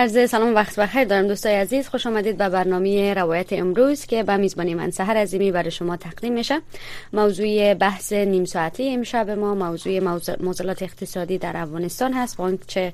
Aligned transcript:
عرض 0.00 0.30
سلام 0.30 0.54
وقت 0.54 0.80
بخیر 0.80 1.04
دارم 1.04 1.26
دوستای 1.26 1.54
عزیز. 1.54 1.88
خوش 1.88 2.06
آمدید 2.06 2.36
به 2.36 2.48
برنامه 2.48 3.14
روایت 3.14 3.52
امروز 3.52 4.06
که 4.06 4.22
به 4.22 4.36
میزبانی 4.36 4.74
من 4.74 4.90
سهر 4.90 5.16
عظیمی 5.16 5.52
برای 5.52 5.70
شما 5.70 5.96
تقدیم 5.96 6.32
میشه. 6.32 6.60
موضوع 7.12 7.74
بحث 7.74 8.12
نیم 8.12 8.44
ساعتی 8.44 8.94
امشب 8.94 9.30
ما 9.30 9.54
موضوع 9.54 10.00
موزلات 10.40 10.82
اقتصادی 10.82 11.38
در 11.38 11.56
افغانستان 11.56 12.12
هست. 12.12 12.36
با 12.36 12.52
چه 12.66 12.92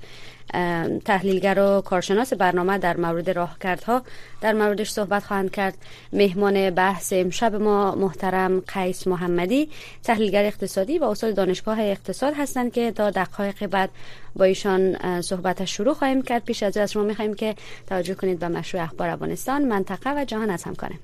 تحلیلگر 1.05 1.59
و 1.59 1.81
کارشناس 1.81 2.33
برنامه 2.33 2.79
در 2.79 2.97
مورد 2.97 3.31
راهکردها 3.31 4.03
در 4.41 4.53
موردش 4.53 4.91
صحبت 4.91 5.25
خواهند 5.25 5.51
کرد. 5.51 5.79
مهمان 6.13 6.71
بحث 6.71 7.13
امشب 7.13 7.55
ما 7.55 7.95
محترم 7.95 8.61
قیس 8.61 9.07
محمدی 9.07 9.69
تحلیلگر 10.05 10.45
اقتصادی 10.45 10.99
و 10.99 11.05
استاد 11.05 11.35
دانشگاه 11.35 11.81
اقتصاد 11.81 12.35
هستند 12.37 12.73
که 12.73 12.93
تا 12.93 13.11
دقایق 13.11 13.67
بعد 13.67 13.91
با 14.37 14.45
ایشان 14.45 14.97
صحبتش 15.21 15.77
شروع 15.77 15.95
خواهیم 15.95 16.23
کرد. 16.23 16.45
پیش 16.45 16.63
از 16.63 16.77
از 16.77 16.93
شما 16.93 17.03
می‌خواهیم 17.03 17.35
که 17.35 17.55
توجه 17.87 18.15
کنید 18.15 18.39
به 18.39 18.49
مشروع 18.49 18.83
اخبار 18.83 19.09
افغانستان 19.09 19.65
منطقه 19.65 20.23
و 20.23 20.25
جهان 20.25 20.51
از 20.51 20.65
کنیم 20.65 20.99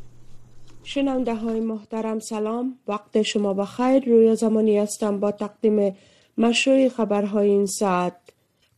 شنونده 0.84 1.34
های 1.34 1.60
محترم 1.60 2.18
سلام. 2.18 2.78
وقت 2.88 3.22
شما 3.22 3.54
بخیر. 3.54 4.04
روی 4.04 4.36
زمانی 4.36 4.78
هستم 4.78 5.20
با 5.20 5.30
تقدیم 5.30 5.96
مشروع 6.38 6.88
خبرهای 6.88 7.48
این 7.48 7.66
ساعت. 7.66 8.21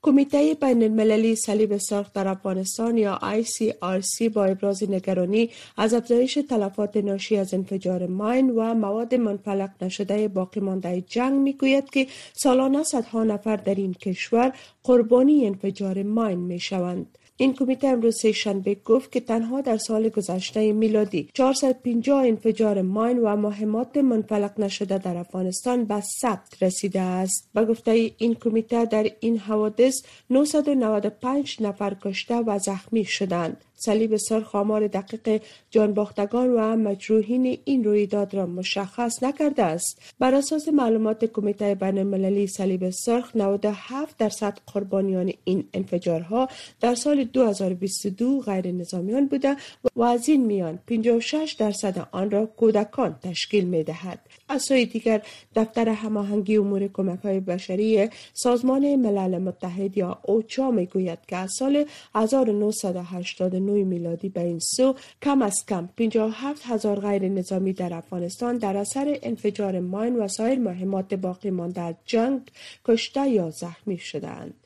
کمیته 0.05 0.55
بین 0.55 0.83
المللی 0.83 1.37
صلیب 1.37 1.77
سرخ 1.77 2.13
در 2.13 2.29
افغانستان 2.29 2.97
یا 2.97 3.19
ICRC 3.23 4.29
با 4.35 4.45
ابراز 4.45 4.91
نگرانی 4.91 5.51
از 5.77 5.95
افزایش 5.95 6.39
تلفات 6.49 6.97
ناشی 6.97 7.37
از 7.37 7.55
انفجار 7.55 8.07
ماین 8.07 8.51
و 8.51 8.75
مواد 8.75 9.15
منفلق 9.15 9.71
نشده 9.83 10.29
باقی 10.29 10.61
مانده 10.61 11.01
جنگ 11.01 11.33
می‌گوید 11.33 11.91
که 11.91 12.07
سالانه 12.33 12.83
صدها 12.83 13.25
نفر 13.25 13.57
در 13.57 13.75
این 13.75 13.95
کشور 13.95 14.53
قربانی 14.83 15.47
انفجار 15.47 16.03
ماین 16.03 16.39
می 16.39 16.61
شوند. 16.61 17.19
این 17.37 17.55
کمیته 17.55 17.89
امروز 17.89 18.27
شنبه 18.27 18.75
گفت 18.75 19.13
که 19.13 19.21
تنها 19.21 19.61
در 19.61 19.77
سال 19.77 20.09
گذشته 20.09 20.73
میلادی 20.73 21.29
450 21.35 22.19
انفجار 22.19 22.83
ماین 22.83 23.19
و 23.19 23.37
مهمات 23.37 23.97
منفلق 23.97 24.61
نشده 24.61 24.99
در 24.99 25.17
افغانستان 25.17 25.85
به 25.85 26.01
ثبت 26.01 26.63
رسیده 26.63 27.01
است. 27.01 27.49
به 27.55 27.65
گفته 27.65 27.91
این 28.19 28.35
کمیته 28.35 28.85
در 28.85 29.11
این 29.21 29.39
حوادث 29.39 29.95
995 30.31 31.57
نفر 31.61 31.97
کشته 32.03 32.35
و 32.35 32.59
زخمی 32.59 33.05
شدند. 33.05 33.65
صلیب 33.77 34.17
سرخ 34.17 34.55
آمار 34.55 34.87
دقیق 34.87 35.43
جانباختگان 35.71 36.51
و 36.51 36.77
مجروحین 36.77 37.59
این 37.65 37.85
رویداد 37.85 38.35
را 38.35 38.47
مشخص 38.47 39.23
نکرده 39.23 39.63
است. 39.63 40.03
بر 40.19 40.35
اساس 40.35 40.69
معلومات 40.69 41.25
کمیته 41.25 41.75
بین 41.75 41.99
المللی 41.99 42.47
صلیب 42.47 42.91
سرخ 42.91 43.37
97 43.37 44.19
درصد 44.19 44.59
قربانیان 44.67 45.33
این 45.45 45.65
انفجارها 45.75 46.49
در 46.81 46.95
سال 46.95 47.25
2022 47.25 48.41
غیر 48.41 48.73
نظامیان 48.73 49.27
بوده 49.27 49.57
و 49.97 50.03
از 50.03 50.29
این 50.29 50.47
میان 50.47 50.79
56 50.87 51.57
درصد 51.59 52.09
آن 52.13 52.31
را 52.31 52.47
کودکان 52.47 53.19
تشکیل 53.23 53.65
می 53.65 53.83
دهد 53.83 54.19
از 54.49 54.63
سوی 54.63 54.87
دیگر 54.87 55.23
دفتر 55.57 55.89
هماهنگی 55.89 56.57
امور 56.57 56.89
کمک 56.89 57.21
های 57.21 57.41
بشری 57.41 58.09
سازمان 58.33 58.97
ملل 58.97 59.39
متحد 59.39 59.99
یا 59.99 60.19
اوچا 60.23 60.71
می 60.71 60.87
گوید 60.87 61.19
که 61.29 61.37
از 61.37 61.51
سال 61.59 61.85
1989 62.15 63.64
میلادی 63.73 64.29
به 64.29 64.41
این 64.41 64.59
سو 64.59 64.95
کم 65.23 65.43
از 65.43 65.65
کم 65.69 65.89
57 65.97 66.63
هزار 66.65 67.01
غیر 67.01 67.29
نظامی 67.29 67.73
در 67.73 67.95
افغانستان 67.95 68.59
در 68.59 68.77
اثر 68.77 69.19
انفجار 69.23 69.81
ماین 69.81 70.17
و 70.17 70.29
سایر 70.29 70.59
مهمات 70.59 71.15
باقی 71.15 71.51
مانده 71.51 71.97
جنگ 72.05 72.41
کشته 72.85 73.29
یا 73.29 73.51
زخمی 73.51 73.99
شدند. 73.99 74.64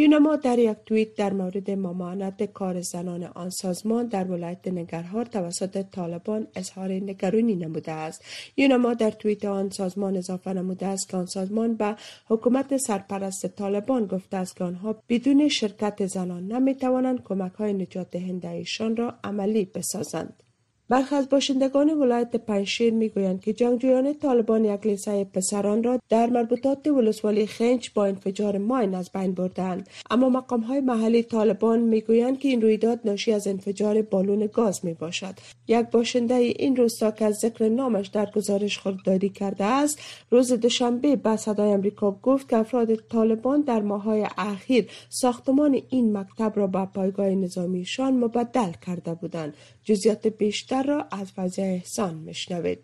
یونما 0.00 0.36
در 0.36 0.58
یک 0.58 0.76
توییت 0.86 1.14
در 1.14 1.32
مورد 1.32 1.70
ممانعت 1.70 2.42
کار 2.42 2.80
زنان 2.80 3.24
آن 3.24 3.50
سازمان 3.50 4.06
در 4.06 4.30
ولایت 4.30 4.68
نگرهار 4.68 5.24
توسط 5.24 5.84
طالبان 5.90 6.46
اظهار 6.56 6.92
نگرانی 6.92 7.56
نموده 7.56 7.92
است. 7.92 8.24
یونما 8.56 8.94
در 8.94 9.10
توییت 9.10 9.44
آن 9.44 9.70
سازمان 9.70 10.16
اضافه 10.16 10.52
نموده 10.52 10.86
است 10.86 11.08
که 11.08 11.16
آن 11.16 11.26
سازمان 11.26 11.74
به 11.74 11.96
حکومت 12.28 12.76
سرپرست 12.76 13.46
طالبان 13.46 14.06
گفته 14.06 14.36
است 14.36 14.56
که 14.56 14.64
آنها 14.64 15.02
بدون 15.08 15.48
شرکت 15.48 16.06
زنان 16.06 16.52
نمی 16.52 16.74
توانند 16.74 17.22
کمک 17.22 17.52
های 17.52 17.72
نجات 17.72 18.10
دهنده 18.10 18.48
ایشان 18.48 18.96
را 18.96 19.14
عملی 19.24 19.64
بسازند. 19.64 20.42
برخی 20.90 21.14
از 21.14 21.28
باشندگان 21.28 21.90
ولایت 21.90 22.36
پنشیر 22.36 22.92
می‌گویند 22.92 23.40
که 23.40 23.52
جنگجویان 23.52 24.14
طالبان 24.14 24.64
یک 24.64 24.86
لیسه 24.86 25.24
پسران 25.24 25.82
را 25.82 25.98
در 26.08 26.26
مربوطات 26.26 26.86
ولسوالی 26.86 27.46
خنج 27.46 27.90
با 27.94 28.06
انفجار 28.06 28.58
ماین 28.58 28.94
از 28.94 29.10
بین 29.12 29.32
بردند. 29.32 29.88
اما 30.10 30.28
مقام 30.28 30.60
های 30.60 30.80
محلی 30.80 31.22
طالبان 31.22 31.78
می‌گویند 31.78 32.38
که 32.38 32.48
این 32.48 32.62
رویداد 32.62 33.00
ناشی 33.04 33.32
از 33.32 33.46
انفجار 33.46 34.02
بالون 34.02 34.46
گاز 34.52 34.84
می 34.84 34.94
باشد 34.94 35.34
یک 35.68 35.86
باشنده 35.86 36.34
این 36.34 36.76
روستا 36.76 37.10
که 37.10 37.24
از 37.24 37.34
ذکر 37.34 37.68
نامش 37.68 38.06
در 38.06 38.30
گزارش 38.30 38.78
خودداری 38.78 39.28
کرده 39.28 39.64
است 39.64 39.98
روز 40.30 40.52
دوشنبه 40.52 41.16
به 41.16 41.36
صدای 41.36 41.72
امریکا 41.72 42.10
گفت 42.22 42.48
که 42.48 42.56
افراد 42.56 42.94
طالبان 42.94 43.60
در 43.60 43.80
ماههای 43.80 44.26
اخیر 44.38 44.86
ساختمان 45.08 45.80
این 45.90 46.16
مکتب 46.16 46.52
را 46.56 46.66
به 46.66 46.84
پایگاه 46.84 47.28
نظامیشان 47.28 48.16
مبدل 48.16 48.72
کرده 48.86 49.14
بودند. 49.14 49.54
جزیات 49.84 50.26
بیشتر 50.26 50.77
را 50.82 51.08
از 51.10 51.32
وضع 51.36 51.62
احسان 51.62 52.14
مشنوید 52.14 52.78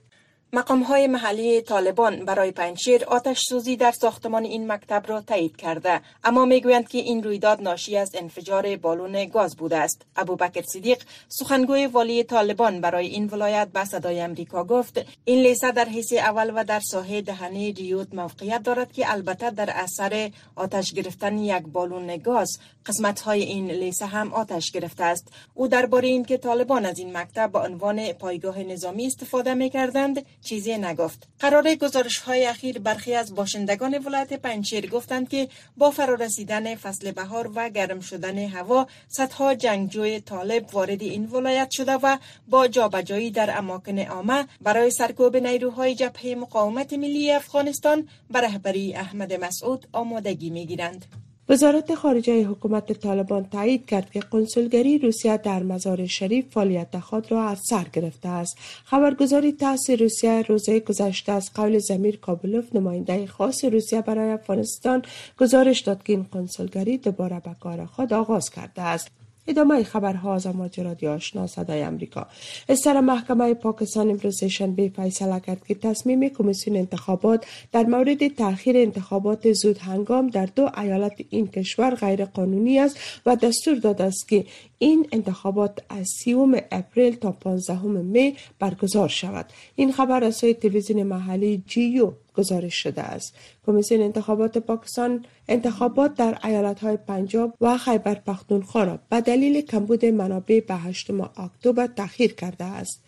مقام 0.54 0.82
های 0.82 1.06
محلی 1.06 1.60
طالبان 1.60 2.24
برای 2.24 2.50
پنشیر 2.50 3.04
آتش 3.04 3.40
سوزی 3.48 3.76
در 3.76 3.92
ساختمان 3.92 4.44
این 4.44 4.72
مکتب 4.72 5.04
را 5.06 5.20
تایید 5.20 5.56
کرده. 5.56 6.00
اما 6.24 6.44
می‌گویند 6.44 6.88
که 6.88 6.98
این 6.98 7.22
رویداد 7.22 7.62
ناشی 7.62 7.96
از 7.96 8.10
انفجار 8.14 8.76
بالون 8.76 9.24
گاز 9.24 9.56
بوده 9.56 9.76
است. 9.76 10.02
ابوبکر 10.16 10.62
صدیق 10.62 11.02
سخنگوی 11.28 11.86
والی 11.86 12.24
طالبان 12.24 12.80
برای 12.80 13.06
این 13.06 13.28
ولایت 13.28 13.68
به 13.68 13.84
صدای 13.84 14.20
امریکا 14.20 14.64
گفت 14.64 15.04
این 15.24 15.42
لیسه 15.42 15.72
در 15.72 15.84
حیث 15.84 16.12
اول 16.12 16.52
و 16.54 16.64
در 16.64 16.80
ساحه 16.80 17.20
دهنه 17.20 17.72
ریوت 17.72 18.14
موقعیت 18.14 18.62
دارد 18.62 18.92
که 18.92 19.12
البته 19.12 19.50
در 19.50 19.70
اثر 19.70 20.30
آتش 20.56 20.92
گرفتن 20.92 21.38
یک 21.38 21.62
بالون 21.62 22.16
گاز 22.16 22.58
قسمت 22.86 23.20
های 23.20 23.42
این 23.42 23.70
لیسه 23.70 24.06
هم 24.06 24.32
آتش 24.32 24.70
گرفته 24.70 25.04
است. 25.04 25.28
او 25.54 25.68
درباره 25.68 26.08
اینکه 26.08 26.36
طالبان 26.36 26.86
از 26.86 26.98
این 26.98 27.16
مکتب 27.16 27.52
به 27.52 27.58
عنوان 27.58 28.12
پایگاه 28.12 28.58
نظامی 28.62 29.06
استفاده 29.06 29.54
می 29.54 29.70
کردند 29.70 30.26
چیزی 30.44 30.78
نگفت. 30.78 31.28
قرار 31.40 31.74
گزارش 31.74 32.18
های 32.18 32.46
اخیر 32.46 32.78
برخی 32.78 33.14
از 33.14 33.34
باشندگان 33.34 33.98
ولایت 33.98 34.32
پنچیر 34.32 34.90
گفتند 34.90 35.28
که 35.28 35.48
با 35.76 35.90
فرارسیدن 35.90 36.74
فصل 36.74 37.10
بهار 37.10 37.50
و 37.54 37.68
گرم 37.68 38.00
شدن 38.00 38.38
هوا 38.38 38.86
صدها 39.08 39.54
جنگجوی 39.54 40.20
طالب 40.20 40.74
وارد 40.74 41.02
این 41.02 41.26
ولایت 41.26 41.70
شده 41.70 41.92
و 41.92 42.18
با 42.48 42.68
جابجایی 42.68 43.30
در 43.30 43.58
اماکن 43.58 43.98
عامه 43.98 44.44
برای 44.60 44.90
سرکوب 44.90 45.36
نیروهای 45.36 45.94
جبهه 45.94 46.34
مقاومت 46.34 46.92
ملی 46.92 47.32
افغانستان 47.32 48.08
به 48.30 48.40
رهبری 48.40 48.94
احمد 48.94 49.32
مسعود 49.32 49.86
آمادگی 49.92 50.50
می‌گیرند. 50.50 51.04
وزارت 51.48 51.94
خارجه 51.94 52.46
حکومت 52.46 52.92
طالبان 52.92 53.44
تایید 53.44 53.86
کرد 53.86 54.10
که 54.10 54.20
قنسولگری 54.20 54.98
روسیه 54.98 55.36
در 55.36 55.62
مزار 55.62 56.06
شریف 56.06 56.44
فعالیت 56.50 56.98
خود 56.98 57.30
را 57.32 57.44
از 57.44 57.60
سر 57.70 57.86
گرفته 57.92 58.28
است. 58.28 58.56
خبرگزاری 58.84 59.52
تاس 59.52 59.90
روسیه 59.90 60.42
روزه 60.42 60.80
گذشته 60.80 61.32
از 61.32 61.50
قول 61.54 61.78
زمیر 61.78 62.16
کابلوف 62.16 62.74
نماینده 62.74 63.26
خاص 63.26 63.64
روسیه 63.64 64.02
برای 64.02 64.30
افغانستان 64.32 65.02
گزارش 65.38 65.80
داد 65.80 66.02
که 66.02 66.12
این 66.12 66.26
قنسولگری 66.32 66.98
دوباره 66.98 67.40
به 67.40 67.56
کار 67.60 67.86
خود 67.86 68.12
آغاز 68.12 68.50
کرده 68.50 68.82
است. 68.82 69.23
ادامه 69.46 69.82
خبرها 69.82 70.34
از 70.34 70.46
امواج 70.46 70.80
رادیو 70.80 71.10
آشنا 71.10 71.46
صدای 71.46 71.82
امریکا 71.82 72.26
ستره 72.68 73.00
محکمه 73.00 73.54
پاکستان 73.54 74.10
امروز 74.10 74.44
شنبه 74.44 74.88
فیصله 74.88 75.40
کرد 75.40 75.66
که 75.66 75.74
تصمیم 75.74 76.28
کمیسیون 76.28 76.76
انتخابات 76.76 77.46
در 77.72 77.82
مورد 77.82 78.28
تاخیر 78.28 78.76
انتخابات 78.76 79.52
زود 79.52 79.78
هنگام 79.78 80.26
در 80.26 80.46
دو 80.46 80.70
ایالت 80.78 81.20
این 81.30 81.46
کشور 81.46 81.94
غیر 81.94 82.24
قانونی 82.24 82.78
است 82.78 82.98
و 83.26 83.36
دستور 83.36 83.74
داده 83.74 84.04
است 84.04 84.28
که 84.28 84.44
این 84.78 85.08
انتخابات 85.12 85.78
از 85.88 86.08
سیوم 86.08 86.54
اپریل 86.70 87.14
تا 87.14 87.32
15 87.32 87.82
می 87.82 88.36
برگزار 88.58 89.08
شود. 89.08 89.46
این 89.74 89.92
خبر 89.92 90.24
از 90.24 90.36
سوی 90.36 90.54
تلویزیون 90.54 91.02
محلی 91.02 91.62
جیو 91.66 92.12
گزارش 92.34 92.74
شده 92.74 93.02
است. 93.02 93.34
کمیسیون 93.66 94.02
انتخابات 94.02 94.58
پاکستان 94.58 95.24
انتخابات 95.48 96.14
در 96.14 96.38
ایالت 96.44 96.80
های 96.80 96.96
پنجاب 96.96 97.54
و 97.60 97.78
خیبر 97.78 98.14
پختونخوا 98.14 98.84
را 98.84 98.98
به 99.10 99.20
دلیل 99.20 99.60
کمبود 99.60 100.04
منابع 100.04 100.60
به 100.60 100.74
8 100.74 101.10
اکتبر 101.36 101.86
تاخیر 101.86 102.34
کرده 102.34 102.64
است. 102.64 103.03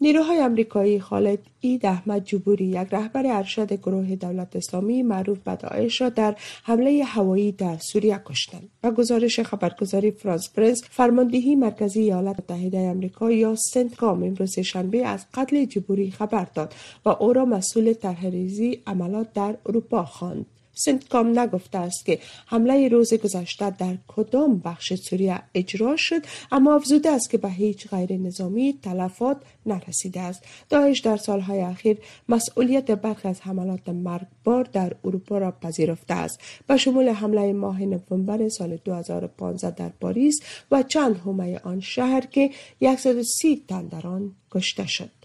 نیروهای 0.00 0.38
امریکایی 0.38 1.00
خالد 1.00 1.38
اید 1.60 1.86
احمد 1.86 2.24
جبوری 2.24 2.64
یک 2.64 2.88
رهبر 2.90 3.26
ارشد 3.26 3.72
گروه 3.72 4.16
دولت 4.16 4.56
اسلامی 4.56 5.02
معروف 5.02 5.38
به 5.38 5.56
داعش 5.56 6.00
را 6.00 6.08
در 6.08 6.36
حمله 6.64 7.04
هوایی 7.04 7.52
در 7.52 7.76
سوریه 7.78 8.20
کشتند. 8.24 8.68
و 8.82 8.90
گزارش 8.90 9.40
خبرگزاری 9.40 10.10
فرانس 10.10 10.52
پرنس 10.54 10.82
فرماندهی 10.90 11.56
مرکزی 11.56 12.00
ایالات 12.00 12.36
متحده 12.38 12.90
آمریکا 12.90 13.30
یا 13.30 13.54
سنتکام 13.72 14.22
امروز 14.22 14.58
شنبه 14.58 15.06
از 15.06 15.26
قتل 15.34 15.64
جبوری 15.64 16.10
خبر 16.10 16.46
داد 16.54 16.74
و 17.04 17.08
او 17.08 17.32
را 17.32 17.44
مسئول 17.44 17.92
طرحریزی 17.92 18.82
عملات 18.86 19.32
در 19.32 19.56
اروپا 19.66 20.04
خواند. 20.04 20.46
سنتکام 20.78 21.38
نگفته 21.38 21.78
است 21.78 22.06
که 22.06 22.18
حمله 22.46 22.88
روز 22.88 23.14
گذشته 23.14 23.70
در 23.70 23.96
کدام 24.08 24.58
بخش 24.58 24.94
سوریه 24.94 25.40
اجرا 25.54 25.96
شد 25.96 26.22
اما 26.52 26.74
افزوده 26.74 27.10
است 27.10 27.30
که 27.30 27.38
به 27.38 27.50
هیچ 27.50 27.88
غیر 27.88 28.12
نظامی 28.12 28.78
تلفات 28.82 29.36
نرسیده 29.66 30.20
است. 30.20 30.42
داعش 30.68 31.00
در 31.00 31.16
سالهای 31.16 31.60
اخیر 31.60 31.98
مسئولیت 32.28 32.90
برخی 32.90 33.28
از 33.28 33.40
حملات 33.40 33.88
مرگبار 33.88 34.64
در 34.64 34.92
اروپا 35.04 35.38
را 35.38 35.50
پذیرفته 35.50 36.14
است. 36.14 36.40
به 36.66 36.76
شمول 36.76 37.08
حمله 37.08 37.52
ماه 37.52 37.82
نوامبر 37.82 38.48
سال 38.48 38.76
2015 38.84 39.70
در 39.70 39.88
پاریس 39.88 40.40
و 40.70 40.82
چند 40.82 41.16
حومه 41.16 41.60
آن 41.64 41.80
شهر 41.80 42.20
که 42.20 42.50
130 42.80 43.64
تن 43.68 43.86
در 43.86 44.06
آن 44.06 44.32
کشته 44.50 44.86
شد. 44.86 45.17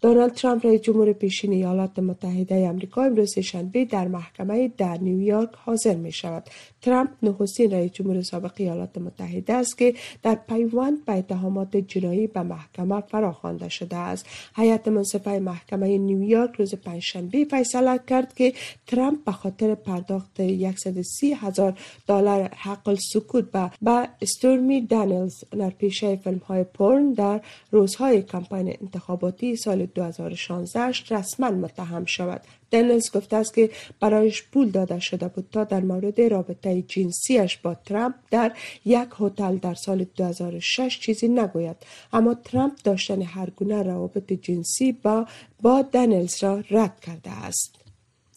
دونالد 0.00 0.34
ترامپ 0.34 0.66
رئیس 0.66 0.80
جمهور 0.80 1.12
پیشین 1.12 1.52
ایالات 1.52 1.98
متحده 1.98 2.68
آمریکا 2.68 3.02
امروز 3.02 3.38
شنبه 3.38 3.84
در 3.84 4.08
محکمه 4.08 4.72
در 4.78 4.98
نیویورک 4.98 5.48
حاضر 5.64 5.94
می 5.94 6.12
شود 6.12 6.42
ترامپ 6.82 7.10
نخستین 7.22 7.70
رئیس 7.70 7.92
جمهور 7.92 8.22
سابق 8.22 8.52
ایالات 8.56 8.98
متحده 8.98 9.52
است 9.52 9.78
که 9.78 9.94
در 10.22 10.34
پیوند 10.34 11.04
به 11.04 11.12
اتهامات 11.12 11.76
جنایی 11.76 12.26
به 12.26 12.42
محکمه 12.42 13.00
فراخوانده 13.00 13.68
شده 13.68 13.96
است. 13.96 14.26
هیئت 14.56 14.88
منصفه 14.88 15.38
محکمه 15.38 15.98
نیویورک 15.98 16.50
روز 16.54 16.74
پنجشنبه 16.74 17.44
فیصله 17.44 18.00
کرد 18.06 18.34
که 18.34 18.52
ترامپ 18.86 19.24
به 19.24 19.32
خاطر 19.32 19.74
پرداخت 19.74 20.42
130 20.76 21.34
هزار 21.34 21.78
دلار 22.06 22.50
حق 22.56 22.98
سکوت 23.12 23.44
به 23.82 24.08
استورمی 24.22 24.86
دانیلز 24.86 25.44
نرپیشه 25.56 26.16
فیلم 26.16 26.38
های 26.38 26.64
پرن 26.64 27.12
در 27.12 27.40
روزهای 27.70 28.22
کمپین 28.22 28.76
انتخاباتی 28.80 29.56
سال 29.56 29.86
2016 29.94 30.80
رسما 31.10 31.50
متهم 31.50 32.04
شود. 32.04 32.40
دنلز 32.70 33.10
گفته 33.10 33.36
است 33.36 33.54
که 33.54 33.70
برایش 34.00 34.42
پول 34.42 34.70
داده 34.70 35.00
شده 35.00 35.28
بود 35.28 35.46
تا 35.52 35.64
در 35.64 35.80
مورد 35.80 36.20
رابطه 36.20 36.82
جنسیش 36.82 37.56
با 37.56 37.74
ترامپ 37.74 38.14
در 38.30 38.52
یک 38.84 39.08
هتل 39.20 39.56
در 39.56 39.74
سال 39.74 40.04
2006 40.16 40.98
چیزی 40.98 41.28
نگوید. 41.28 41.76
اما 42.12 42.34
ترامپ 42.34 42.72
داشتن 42.84 43.22
هر 43.22 43.50
گونه 43.50 43.82
روابط 43.82 44.32
جنسی 44.32 44.92
با 44.92 45.26
با 45.62 45.82
دنلز 45.82 46.44
را 46.44 46.64
رد 46.70 47.00
کرده 47.00 47.30
است. 47.30 47.79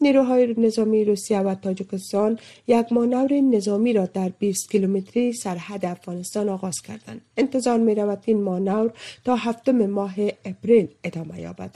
نیروهای 0.03 0.55
نظامی 0.57 1.05
روسیه 1.05 1.39
و 1.39 1.55
تاجیکستان 1.55 2.39
یک 2.67 2.93
مانور 2.93 3.33
نظامی 3.33 3.93
را 3.93 4.05
در 4.05 4.29
20 4.39 4.71
کیلومتری 4.71 5.33
سرحد 5.33 5.85
افغانستان 5.85 6.49
آغاز 6.49 6.81
کردند. 6.81 7.21
انتظار 7.37 7.79
می 7.79 7.95
رود 7.95 8.23
این 8.25 8.41
مانور 8.41 8.91
تا 9.25 9.35
هفتم 9.35 9.85
ماه 9.85 10.15
اپریل 10.45 10.87
ادامه 11.03 11.41
یابد. 11.41 11.75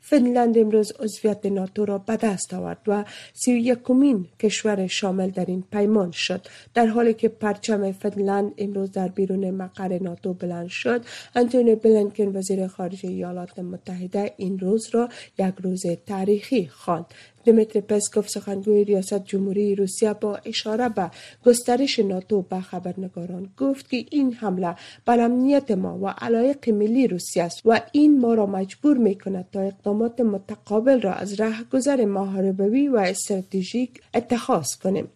فنلند 0.00 0.58
امروز 0.58 0.92
عضویت 1.00 1.46
ناتو 1.46 1.84
را 1.84 1.98
به 1.98 2.16
دست 2.16 2.54
آورد 2.54 2.78
و 2.86 3.04
سی 3.32 3.52
یکمین 3.52 4.26
کشور 4.40 4.86
شامل 4.86 5.30
در 5.30 5.44
این 5.44 5.64
پیمان 5.72 6.10
شد 6.10 6.46
در 6.74 6.86
حالی 6.86 7.14
که 7.14 7.28
پرچم 7.28 7.92
فنلند 7.92 8.52
امروز 8.58 8.92
در 8.92 9.08
بیرون 9.08 9.50
مقر 9.50 9.98
ناتو 10.02 10.34
بلند 10.34 10.68
شد 10.68 11.04
انتونی 11.34 11.74
بلنکن 11.74 12.36
وزیر 12.36 12.66
خارجه 12.66 13.08
ایالات 13.08 13.58
متحده 13.58 14.34
این 14.36 14.58
روز 14.58 14.88
را 14.92 15.08
یک 15.38 15.54
روز 15.62 15.82
تاریخی 16.06 16.66
خواند 16.66 17.06
دمیتر 17.48 17.80
پسکوف 17.80 18.28
سخنگوی 18.28 18.84
ریاست 18.84 19.24
جمهوری 19.24 19.74
روسیه 19.74 20.12
با 20.12 20.36
اشاره 20.44 20.88
به 20.88 21.10
گسترش 21.44 21.98
ناتو 21.98 22.42
به 22.42 22.60
خبرنگاران 22.60 23.48
گفت 23.58 23.90
که 23.90 24.04
این 24.10 24.32
حمله 24.32 24.74
بر 25.04 25.20
امنیت 25.20 25.70
ما 25.70 25.98
و 25.98 26.06
علایق 26.06 26.70
ملی 26.70 27.06
روسیه 27.06 27.42
است 27.42 27.60
و 27.64 27.80
این 27.92 28.20
ما 28.20 28.34
را 28.34 28.46
مجبور 28.46 28.96
می 28.96 29.14
کند 29.14 29.46
تا 29.52 29.60
اقدامات 29.60 30.20
متقابل 30.20 31.00
را 31.00 31.12
از 31.12 31.40
گذر 31.72 32.04
محاربوی 32.04 32.88
و 32.88 32.96
استراتژیک 32.96 34.00
اتخاذ 34.14 34.74
کنیم. 34.82 35.08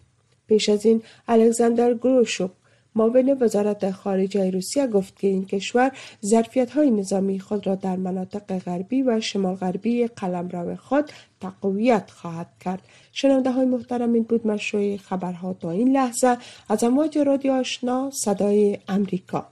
پیش 0.46 0.68
از 0.68 0.86
این 0.86 1.02
الکساندر 1.28 1.94
گروشوک 1.94 2.50
معاون 2.94 3.36
وزارت 3.40 3.90
خارجه 3.90 4.50
روسیه 4.50 4.86
گفت 4.86 5.18
که 5.18 5.28
این 5.28 5.46
کشور 5.46 5.92
ظرفیت 6.26 6.70
های 6.70 6.90
نظامی 6.90 7.40
خود 7.40 7.66
را 7.66 7.74
در 7.74 7.96
مناطق 7.96 8.58
غربی 8.58 9.02
و 9.02 9.20
شمال 9.20 9.54
غربی 9.54 10.06
قلمرو 10.06 10.76
خود 10.76 11.10
تقویت 11.40 12.10
خواهد 12.10 12.48
کرد. 12.60 12.82
شنونده 13.12 13.50
های 13.50 13.66
محترم 13.66 14.12
این 14.12 14.22
بود 14.22 14.46
مشروع 14.46 14.96
خبرها 14.96 15.52
تا 15.52 15.70
این 15.70 15.92
لحظه. 15.92 16.36
از 16.68 16.84
امواج 16.84 17.18
رادیو 17.18 17.52
آشنا 17.52 18.10
صدای 18.10 18.78
امریکا. 18.88 19.46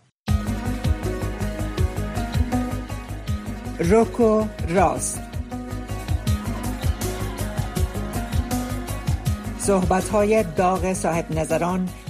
روکو 3.79 4.45
راست. 4.69 5.21
صحبت 9.59 10.09
های 10.09 10.45
داغ 10.57 10.93
صاحب 10.93 11.33
نظران 11.33 11.89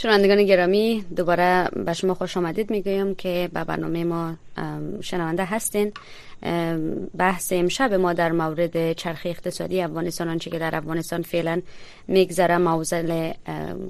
شنوندگان 0.00 0.44
گرامی 0.44 1.04
دوباره 1.16 1.68
به 1.86 1.92
شما 1.92 2.14
خوش 2.14 2.36
آمدید 2.36 2.70
می‌گویم 2.70 3.14
که 3.14 3.50
به 3.52 3.64
برنامه 3.64 4.04
ما 4.04 4.36
شنونده 5.00 5.44
هستین. 5.44 5.92
بحث 7.16 7.52
امشب 7.52 7.94
ما 7.94 8.12
در 8.12 8.32
مورد 8.32 8.92
چرخی 8.92 9.28
اقتصادی 9.28 9.82
افغانستان 9.82 10.28
آنچه 10.28 10.50
که 10.50 10.58
در 10.58 10.76
افغانستان 10.76 11.22
فعلا 11.22 11.62
میگذره 12.08 12.58
موزل 12.58 13.32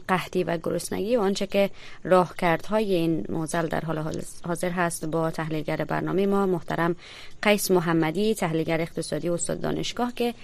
قحطی 0.08 0.44
و 0.44 0.56
گرسنگی 0.56 1.16
و 1.16 1.20
آنچه 1.20 1.46
که 1.46 1.70
راهکردهای 2.04 2.94
این 2.94 3.24
موزل 3.28 3.66
در 3.66 3.80
حال 3.80 4.22
حاضر 4.44 4.70
هست 4.70 5.04
با 5.04 5.30
تحلیلگر 5.30 5.76
برنامه 5.76 6.26
ما 6.26 6.46
محترم 6.46 6.96
قیس 7.42 7.70
محمدی 7.70 8.34
تحلیلگر 8.34 8.80
اقتصادی 8.80 9.28
استاد 9.28 9.60
دانشگاه 9.60 10.12
که 10.14 10.34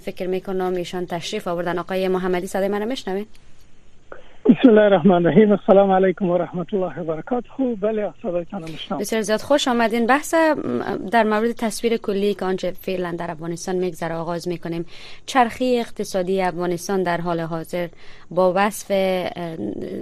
فکر 0.00 0.26
می‌کنم 0.26 0.74
ایشان 0.74 1.06
تشریف 1.06 1.48
آوردن. 1.48 1.78
آقای 1.78 2.08
محمدی 2.08 2.46
صدای 2.46 2.68
من 2.68 2.84
میشنوید؟ 2.88 3.47
بسم 4.48 4.68
الله 4.68 4.80
الرحمن 4.82 5.14
الرحیم 5.14 5.52
السلام 5.52 5.90
علیکم 5.90 6.30
و 6.30 6.38
رحمت 6.38 6.74
الله 6.74 7.00
و 7.00 7.04
برکاته 7.04 7.48
بله 7.80 8.12
بسیار 9.00 9.22
زیاد 9.22 9.40
خوش 9.40 9.68
آمدین. 9.68 10.06
بحث 10.06 10.34
در 11.10 11.24
مورد 11.24 11.52
تصویر 11.52 11.96
کلی 11.96 12.34
که 12.34 12.44
آنچه 12.44 12.70
فعلا 12.70 13.14
در 13.18 13.30
افغانستان 13.30 13.76
میگذره 13.76 14.14
آغاز 14.14 14.48
می‌کنیم. 14.48 14.86
چرخی 15.26 15.78
اقتصادی 15.78 16.42
افغانستان 16.42 17.02
در 17.02 17.20
حال 17.20 17.40
حاضر 17.40 17.88
با 18.30 18.52
وصف 18.56 18.92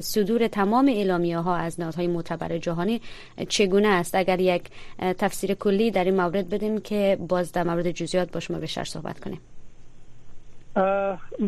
صدور 0.00 0.48
تمام 0.48 0.88
اعلامیه 0.88 1.38
ها 1.38 1.56
از 1.56 1.80
نهادهای 1.80 2.06
معتبر 2.06 2.58
جهانی 2.58 3.00
چگونه 3.48 3.88
است؟ 3.88 4.14
اگر 4.14 4.40
یک 4.40 4.62
تفسیر 4.98 5.54
کلی 5.54 5.90
در 5.90 6.04
این 6.04 6.16
مورد 6.16 6.48
بدیم 6.48 6.80
که 6.80 7.18
باز 7.28 7.52
در 7.52 7.62
مورد 7.62 7.90
جزئیات 7.90 8.32
با 8.32 8.40
شما 8.40 8.58
بیشتر 8.58 8.84
صحبت 8.84 9.20
کنیم. 9.20 9.40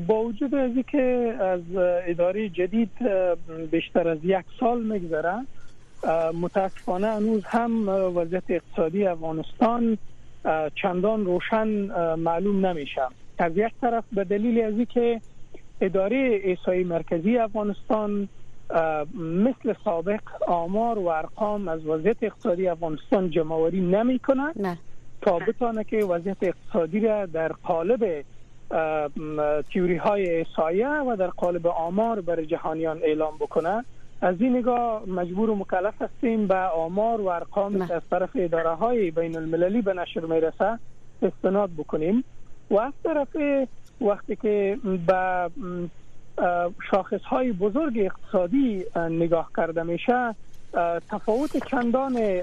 با 0.07 0.23
وجود 0.25 0.55
از 0.55 0.71
که 0.87 1.35
از 1.41 1.61
اداره 2.07 2.49
جدید 2.49 2.91
بیشتر 3.71 4.09
از 4.09 4.19
یک 4.23 4.45
سال 4.61 4.83
میگذره 4.83 5.35
متاسفانه 6.41 7.07
هنوز 7.07 7.45
هم 7.45 7.89
وضعیت 7.89 8.43
اقتصادی 8.49 9.07
افغانستان 9.07 9.99
چندان 10.75 11.25
روشن 11.25 11.69
معلوم 12.15 12.67
نمیشه. 12.67 13.03
از 13.39 13.53
یک 13.57 13.73
طرف 13.81 14.05
به 14.13 14.25
دلیل 14.25 14.61
از 14.61 14.87
که 14.89 15.21
اداره 15.81 16.17
ایسای 16.45 16.85
مرکزی 16.85 17.39
افغانستان 17.39 18.29
مثل 19.15 19.75
سابق 19.85 20.21
آمار 20.47 20.99
و 20.99 21.07
ارقام 21.07 21.69
از 21.69 21.87
وضعیت 21.87 22.17
اقتصادی 22.23 22.69
افغانستان 22.69 23.31
جمعوری 23.31 23.81
نمی 23.81 24.19
کنه 24.19 24.77
تا 25.23 25.39
بتانه 25.39 25.85
که 25.85 26.05
وضعیت 26.05 26.37
اقتصادی 26.43 27.01
را 27.01 27.27
در 27.27 27.53
قالب 27.53 28.25
تیوری 29.73 29.97
های 29.97 30.47
سایه 30.57 30.89
و 30.89 31.17
در 31.17 31.27
قالب 31.27 31.67
آمار 31.67 32.21
بر 32.21 32.45
جهانیان 32.45 32.99
اعلام 33.03 33.37
بکنه. 33.41 33.85
از 34.21 34.41
این 34.41 34.57
نگاه 34.57 35.03
مجبور 35.07 35.51
و 35.51 35.55
مکلف 35.55 36.03
هستیم 36.03 36.47
به 36.47 36.55
آمار 36.55 37.21
و 37.21 37.27
ارقام 37.27 37.81
از 37.83 38.03
طرف 38.11 38.31
اداره 38.35 38.75
های 38.75 39.11
بین 39.11 39.37
المللی 39.37 39.83
به 39.83 39.95
نشر 39.95 40.21
می‌رسه 40.21 40.79
استناد 41.23 41.71
بکنیم. 41.79 42.25
و 42.71 42.79
از 42.79 42.93
طرف 43.05 43.37
وقتی 44.01 44.37
که 44.37 44.79
به 45.07 45.51
شاخص 46.91 47.23
های 47.23 47.53
بزرگ 47.53 47.99
اقتصادی 47.99 48.85
نگاه 48.97 49.51
کرده 49.57 49.83
میشه 49.83 50.35
تفاوت 51.09 51.69
چندان 51.71 52.41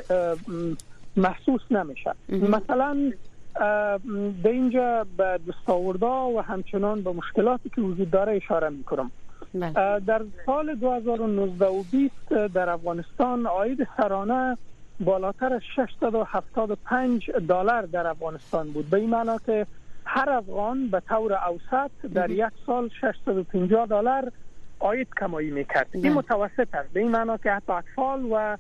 محسوس 1.17 1.61
نمیشه. 1.71 2.11
مثلا 2.29 3.11
در 3.59 3.99
اینجا 4.43 5.05
به 5.17 5.39
دستاوردا 5.47 6.29
و 6.29 6.41
همچنان 6.41 7.01
به 7.01 7.11
مشکلاتی 7.11 7.69
که 7.69 7.81
وجود 7.81 8.11
داره 8.11 8.35
اشاره 8.35 8.69
می‌کنم. 8.69 9.11
بله. 9.53 9.99
در 9.99 10.21
سال 10.45 10.75
2019 10.75 11.65
و 11.65 11.83
20 11.91 12.13
در 12.53 12.69
افغانستان 12.69 13.47
آید 13.47 13.87
سرانه 13.97 14.57
بالاتر 14.99 15.53
از 15.53 15.61
675 15.75 17.31
دلار 17.31 17.81
در 17.81 18.07
افغانستان 18.07 18.71
بود. 18.71 18.89
به 18.89 18.97
این 18.97 19.09
معنا 19.09 19.37
که 19.45 19.67
هر 20.05 20.29
افغان 20.29 20.87
به 20.87 20.99
طور 20.99 21.33
اوسط 21.33 21.91
در 22.13 22.29
یک 22.29 22.45
سال 22.65 22.89
650 23.01 23.85
دلار 23.85 24.31
آید 24.79 25.07
کمایی 25.19 25.51
می‌کرد. 25.51 25.87
این 25.93 26.13
متوسط 26.13 26.75
است. 26.75 26.93
به 26.93 26.99
این 26.99 27.11
معنا 27.11 27.37
که 27.37 27.51
حتی 27.51 27.73
اطفال 27.73 28.25
و 28.31 28.57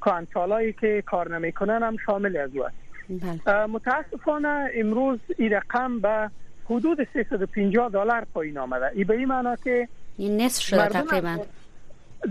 کانچالایی 0.00 0.72
که 0.72 1.02
کار 1.06 1.38
نمی‌کنن 1.38 1.82
هم 1.82 1.96
شامل 2.06 2.36
از 2.36 2.56
او 2.56 2.64
است. 2.64 2.76
بله. 3.08 3.66
متاسفانه 3.66 4.70
امروز 4.74 5.18
این 5.38 5.52
رقم 5.52 6.00
به 6.00 6.30
حدود 6.70 7.08
350 7.12 7.88
دلار 7.90 8.26
پایین 8.34 8.58
آمده. 8.58 8.90
ای 8.94 9.04
به 9.04 9.14
این 9.14 9.24
معنا 9.24 9.56
که 9.56 9.88
این 10.16 10.40
نصف 10.40 10.62
شده 10.62 10.88
تقریبا. 10.88 11.38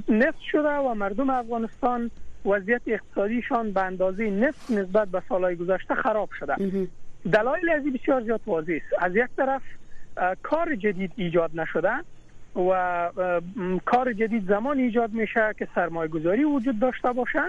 نصف 0.09 0.41
شده 0.51 0.69
و 0.69 0.93
مردم 0.93 1.29
افغانستان 1.29 2.11
وضعیت 2.45 2.81
اقتصادیشان 2.87 3.71
به 3.71 3.81
اندازه 3.81 4.29
نصف 4.29 4.71
نسبت 4.71 5.07
به 5.07 5.21
سالهای 5.29 5.55
گذشته 5.55 5.95
خراب 5.95 6.29
شده. 6.39 6.55
دلایل 7.33 7.69
از 7.69 7.83
بسیار 7.83 8.23
زیاد 8.23 8.41
واضح 8.45 8.73
است. 8.73 9.03
از 9.03 9.15
یک 9.15 9.27
طرف 9.37 9.61
کار 10.43 10.75
جدید 10.75 11.11
ایجاد 11.15 11.51
نشده 11.53 11.91
و 12.55 13.09
کار 13.85 14.13
جدید 14.13 14.47
زمان 14.47 14.77
ایجاد 14.77 15.13
میشه 15.13 15.53
که 15.59 15.67
سرمایه 15.75 16.09
گذاری 16.09 16.43
وجود 16.43 16.79
داشته 16.79 17.11
باشه. 17.11 17.41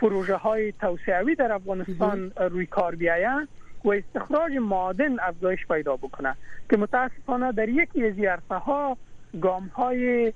پروژه 0.00 0.36
های 0.36 0.72
توسعوی 0.72 1.34
در 1.34 1.52
افغانستان 1.52 2.32
روی 2.40 2.66
کار 2.66 2.94
بیاید 2.94 3.48
و 3.84 3.90
استخراج 3.90 4.52
معادن 4.52 5.20
افزایش 5.20 5.66
پیدا 5.66 5.96
بکنه 5.96 6.36
که 6.70 6.76
متاسفانه 6.76 7.52
در 7.52 7.68
یکی 7.68 8.06
از 8.06 8.18
عرصه 8.18 8.54
ها 8.54 8.96
گام 9.40 9.66
های 9.66 10.32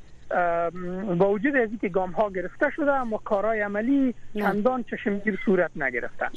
با 1.19 1.31
وجود 1.31 1.57
از 1.57 1.69
اینکه 1.69 1.89
گام 1.89 2.11
ها 2.11 2.31
گرفته 2.31 2.71
شده 2.77 2.93
اما 2.93 3.19
کارهای 3.19 3.61
عملی 3.61 4.15
چندان 4.39 4.83
چشمگیر 4.83 5.39
صورت 5.45 5.71
نگرفتن 5.77 6.29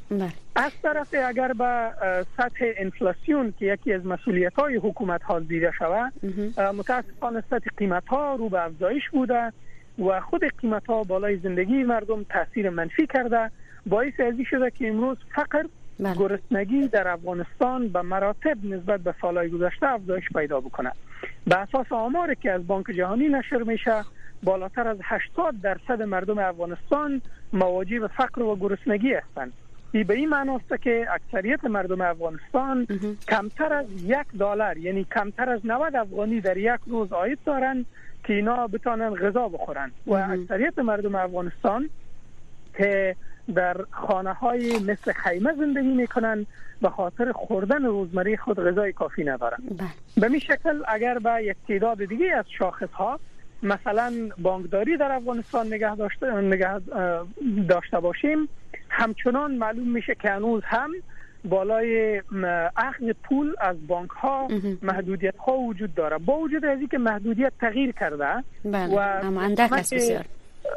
از 0.55 0.72
طرف 0.81 1.15
اگر 1.25 1.53
به 1.53 1.91
سطح 2.38 2.65
انفلاسیون 2.77 3.53
که 3.60 3.65
یکی 3.65 3.93
از 3.93 4.05
مسئولیت 4.05 4.53
های 4.53 4.75
حکومت 4.75 5.24
ها 5.24 5.39
دیده 5.39 5.72
شود 5.77 6.13
متاسفانه 6.77 7.43
سطح 7.50 7.69
قیمت 7.77 8.07
ها 8.07 8.36
رو 8.36 8.50
به 8.50 8.65
افزایش 8.65 9.10
بوده. 9.10 9.53
و 10.00 10.20
خود 10.20 10.44
قیمت 10.62 10.88
ها 10.88 11.04
بالای 11.04 11.38
زندگی 11.38 11.84
مردم 11.84 12.24
تاثیر 12.24 12.70
منفی 12.70 13.08
کرده. 13.08 13.51
باعث 13.86 14.20
ازی 14.20 14.46
شده 14.46 14.72
که 14.72 14.88
امروز 14.88 15.18
فقر 15.36 15.63
بله. 16.00 16.16
گرسنگی 16.16 16.88
در 16.88 17.08
افغانستان 17.08 17.88
به 17.88 18.01
مراتب 18.01 18.58
نسبت 18.66 19.01
به 19.01 19.13
سالهای 19.22 19.50
گذشته 19.50 19.88
افزایش 19.88 20.30
پیدا 20.36 20.60
بکنه 20.60 20.92
به 21.48 21.56
اساس 21.58 21.92
آماری 21.92 22.36
که 22.36 22.51
از 22.51 22.68
بانک 22.68 22.86
جهانی 22.92 23.27
نشر 23.27 23.58
میشه 23.58 24.04
بالاتر 24.44 24.88
از 24.88 24.98
80 25.04 25.62
درصد 25.62 26.01
مردم 26.01 26.38
افغانستان 26.38 27.22
مواجه 27.54 28.00
به 28.00 28.08
فقر 28.08 28.42
و 28.42 28.56
گرسنگی 28.56 29.13
هستند. 29.13 29.54
ای 29.92 30.04
به 30.04 30.13
این 30.13 30.30
معنی 30.30 30.56
است 30.56 30.82
که 30.82 31.08
اکثریت 31.12 31.66
مردم 31.66 32.01
افغانستان 32.01 32.88
کمتر 33.30 33.74
از 33.74 33.86
یک 34.04 34.27
دلار 34.39 34.77
یعنی 34.77 35.04
کمتر 35.04 35.50
از 35.50 35.62
90 35.63 35.96
افغانی 35.96 36.42
در 36.42 36.58
یک 36.58 36.80
روز 36.88 37.13
آید 37.13 37.39
دارند. 37.46 37.86
که 38.27 38.34
اینا 38.34 38.67
بتانن 38.67 39.15
غذا 39.15 39.48
بخورن. 39.48 39.91
و 40.07 40.13
اکثریت 40.13 40.79
مردم 40.79 41.15
افغانستان 41.15 41.89
که 42.77 43.15
در 43.55 43.77
خانه 43.91 44.34
های 44.34 44.79
مثل 44.79 45.12
خیمه 45.12 45.53
زندگی 45.53 45.93
می‌کنن 45.93 46.46
به 46.81 46.89
خاطر 46.89 47.31
خوردن 47.31 47.86
روزمره 47.86 48.38
خود 48.38 48.60
غذای 48.60 48.93
کافی 48.93 49.24
ندارن. 49.24 49.57
بله. 49.77 49.88
به 50.17 50.27
می 50.27 50.39
شکل 50.39 50.84
اگر 50.88 51.19
به 51.19 51.43
یک 51.43 51.57
تعداد 51.67 52.05
دیگه 52.05 52.36
از 52.36 52.46
شاخص 52.60 52.91
ها 52.91 53.19
مثلا 53.63 54.13
بانکداری 54.38 54.98
در 54.98 55.12
افغانستان 55.12 55.67
نگه 55.67 55.96
داشته, 55.96 56.31
نگه 56.31 56.79
داشته 57.69 58.00
باشیم 58.00 58.50
همچنان 58.89 59.55
معلوم 59.55 59.91
میشه 59.91 60.15
که 60.15 60.29
هنوز 60.29 60.63
هم 60.65 60.91
بالای 61.46 62.22
اخذ 62.77 63.12
پول 63.24 63.56
از 63.60 63.88
بانک 63.88 64.10
ها 64.10 64.48
محدودیت 64.82 65.38
ها 65.38 65.58
وجود 65.58 65.96
داره 65.96 66.17
با 66.17 66.39
وجود 66.39 66.65
از 66.65 66.79
که 66.91 66.98
محدودیت 66.98 67.51
تغییر 67.60 67.91
کرده 67.91 68.44
بله. 68.65 68.96
و 68.96 69.00
اما 69.00 69.41
اندک 69.41 69.70
بسیار 69.70 70.25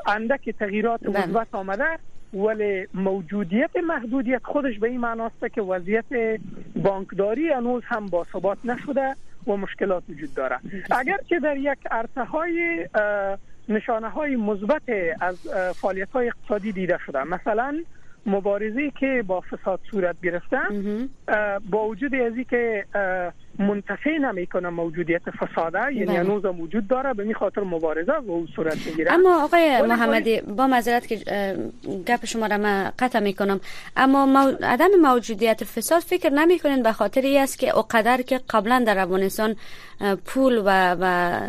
اندک 0.06 0.50
تغییرات 0.50 1.00
بله. 1.00 1.26
مثبت 1.26 1.46
آمده 1.52 1.98
ولی 2.34 2.86
موجودیت 2.94 3.70
محدودیت 3.88 4.42
خودش 4.44 4.78
به 4.78 4.88
این 4.88 5.00
معناست 5.00 5.46
که 5.54 5.62
وضعیت 5.62 6.40
بانکداری 6.76 7.48
هنوز 7.48 7.82
هم 7.86 8.06
با 8.06 8.26
ثبات 8.32 8.58
نشده 8.64 9.14
و 9.46 9.56
مشکلات 9.56 10.02
وجود 10.08 10.34
داره 10.34 10.58
اگر 10.90 11.18
که 11.28 11.40
در 11.40 11.56
یک 11.56 11.78
عرصه 11.90 12.24
های 12.24 12.88
نشانه 13.68 14.08
های 14.08 14.36
مثبت 14.36 14.82
از 15.20 15.36
فعالیت 15.74 16.10
های 16.10 16.26
اقتصادی 16.26 16.72
دیده 16.72 16.98
شده 17.06 17.24
مثلا 17.24 17.78
مبارزه 18.26 18.90
که 19.00 19.24
با 19.26 19.40
فساد 19.40 19.80
صورت 19.90 20.16
گرفتن 20.22 21.08
با 21.70 21.86
وجود 21.86 22.14
از 22.14 22.32
که 22.50 22.86
منتفع 23.60 24.10
نمی‌کنه 24.10 24.68
موجودیت 24.68 25.22
فساده 25.30 25.78
یعنی 25.78 26.04
بله. 26.04 26.18
هنوز 26.18 26.44
موجود 26.44 26.88
داره 26.88 27.14
به 27.14 27.22
این 27.22 27.34
خاطر 27.34 27.60
مبارزه 27.60 28.12
و 28.12 28.30
اون 28.30 28.48
صورت 28.56 28.86
می‌گیره 28.86 29.12
اما 29.12 29.44
آقای 29.44 29.82
محمدی 29.82 30.40
با 30.40 30.66
معذرت 30.66 31.06
که 31.06 31.16
گپ 32.06 32.26
شما 32.26 32.46
را 32.46 32.58
من 32.58 32.92
قطع 32.98 33.20
می‌کنم 33.20 33.60
اما 33.96 34.52
عدم 34.62 34.88
موجودیت 35.02 35.64
فساد 35.64 36.02
فکر 36.02 36.30
نمی‌کنین 36.30 36.82
به 36.82 36.92
خاطر 36.92 37.20
ای 37.20 37.38
است 37.38 37.58
که 37.58 37.76
اوقدر 37.76 38.22
که 38.22 38.40
قبلا 38.50 38.84
در 38.86 38.98
افغانستان 38.98 39.56
پول 40.24 40.58
و, 40.58 40.96
و 41.00 41.40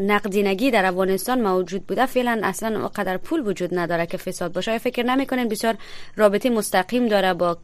نقدینگی 0.00 0.70
در 0.70 0.84
افغانستان 0.84 1.40
موجود 1.40 1.86
بوده 1.86 2.06
فعلا 2.06 2.40
اصلا 2.44 2.80
اوقدر 2.80 3.16
پول 3.16 3.46
وجود 3.46 3.78
نداره 3.78 4.06
که 4.06 4.16
فساد 4.16 4.52
باشه. 4.52 4.78
فکر 4.78 5.02
نمی‌کنین 5.02 5.48
بسیار 5.48 5.74
رابطه 6.16 6.50
مستقیم 6.50 7.08
داره 7.08 7.34
با 7.34 7.58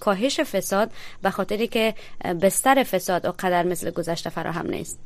کاهش 0.00 0.40
فساد 0.40 0.90
به 1.22 1.30
خاطری 1.30 1.66
که 1.66 1.94
بستر 2.42 2.82
فساد 2.88 3.26
و 3.26 3.32
قدر 3.38 3.62
مثل 3.62 3.90
گذشته 3.90 4.30
فراهم 4.30 4.66
نیست. 4.66 5.00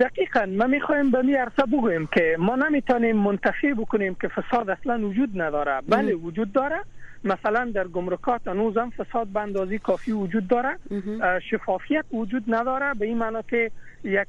دقیقا 0.00 0.46
ما 0.46 0.66
می‌خوایم 0.66 1.10
به 1.10 1.22
می 1.22 1.34
عرصه 1.34 1.62
بگویم 1.72 2.08
که 2.14 2.36
ما 2.38 2.56
نمی‌تونیم 2.56 3.16
منتفی 3.16 3.74
بکنیم 3.74 4.16
که 4.20 4.28
فساد 4.28 4.70
اصلا 4.70 5.08
وجود 5.08 5.42
نداره. 5.42 5.80
بله 5.88 6.14
وجود 6.14 6.52
داره. 6.52 6.80
مثلا 7.24 7.70
در 7.74 7.88
گمرکات 7.88 8.48
هنوزم 8.48 8.90
فساد 8.90 9.26
به 9.26 9.40
اندازی 9.40 9.78
کافی 9.78 10.12
وجود 10.12 10.48
داره. 10.48 10.78
شفافیت 11.50 12.04
وجود 12.12 12.44
نداره. 12.48 12.94
به 12.94 13.06
این 13.06 13.18
معنی 13.18 13.38
که 13.50 13.70
یک 14.04 14.28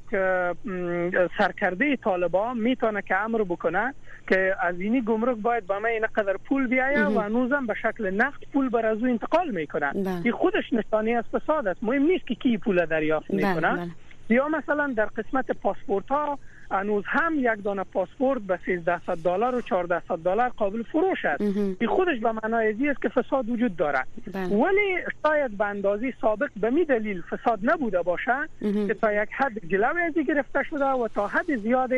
سرکرده 1.38 1.96
طالبان 1.96 2.58
می‌تونه 2.58 3.02
که 3.02 3.16
امر 3.16 3.42
بکنه 3.42 3.94
که 4.28 4.54
از 4.60 4.80
اینی 4.80 5.00
گمرک 5.00 5.36
باید 5.36 5.66
با 5.66 5.78
من 5.78 5.88
این 5.88 6.06
قدر 6.14 6.36
پول 6.48 6.66
بیایه 6.66 7.04
و 7.04 7.20
هنوزم 7.20 7.66
به 7.66 7.74
شکل 7.82 8.10
نقد 8.10 8.42
پول 8.52 8.68
بر 8.68 8.86
از 8.86 8.98
او 8.98 9.06
انتقال 9.06 9.50
می‌کنه 9.50 9.92
بله. 9.92 10.20
این 10.24 10.32
خودش 10.32 10.72
نشانه 10.72 11.10
از 11.10 11.24
فساد 11.24 11.66
است 11.66 11.84
مهم 11.84 12.02
نیست 12.02 12.26
که 12.26 12.34
کی 12.34 12.58
پول 12.58 12.86
دریافت 12.86 13.32
بله، 13.32 13.48
می‌کنه 13.54 13.76
بله. 13.76 13.90
یا 14.28 14.48
مثلا 14.48 14.94
در 14.96 15.06
قسمت 15.06 15.50
پاسپورت 15.50 16.08
ها 16.08 16.38
هنوز 16.72 17.04
هم 17.06 17.34
یک 17.36 17.64
دانه 17.64 17.84
پاسپورت 17.84 18.42
به 18.42 18.58
1300 18.66 19.16
دلار 19.16 19.54
و 19.54 19.58
1400 19.58 20.18
دلار 20.18 20.48
قابل 20.48 20.82
فروش 20.82 21.24
است. 21.24 21.40
این 21.80 21.88
خودش 21.88 22.18
به 22.18 22.32
معنای 22.32 22.88
است 22.88 23.02
که 23.02 23.08
فساد 23.08 23.50
وجود 23.50 23.76
دارد. 23.76 24.06
ولی 24.34 24.96
شاید 25.22 25.58
به 25.58 25.66
اندازه 25.66 26.14
سابق 26.20 26.48
به 26.60 26.70
می 26.70 26.84
دلیل 26.84 27.22
فساد 27.22 27.58
نبوده 27.62 28.02
باشه 28.02 28.34
که 28.60 28.94
تا 28.94 29.12
یک 29.12 29.28
حد 29.32 29.66
جلوی 29.68 30.02
ازی 30.02 30.24
گرفته 30.24 30.62
شده 30.62 30.84
و 30.84 31.08
تا 31.08 31.26
حد 31.26 31.56
زیاد 31.56 31.90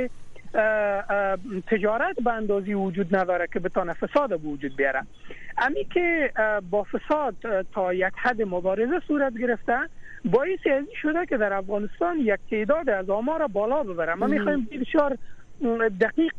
تجارت 1.67 2.17
به 2.25 2.33
اندازی 2.33 2.75
وجود 2.75 3.17
نداره 3.17 3.49
که 3.53 3.61
بتانه 3.61 3.93
فساد 3.93 4.29
به 4.29 4.37
وجود 4.37 4.77
بیاره. 4.77 5.01
امی 5.59 5.85
که 5.85 6.33
با 6.71 6.83
فساد 6.83 7.65
تا 7.75 7.95
یک 7.95 8.13
حد 8.17 8.43
مبارزه 8.43 9.01
صورت 9.09 9.39
گرفته 9.39 9.79
باعث 10.25 10.67
ازی 10.79 10.97
شده 11.03 11.27
که 11.27 11.37
در 11.37 11.53
افغانستان 11.53 12.19
یک 12.19 12.41
تعداد 12.51 12.91
از 12.91 13.11
آمار 13.11 13.47
بالا 13.47 13.83
ببره 13.83 14.15
ما 14.15 14.27
می‌خوایم 14.27 14.69
بسیار 14.81 15.19
دقیق 16.01 16.33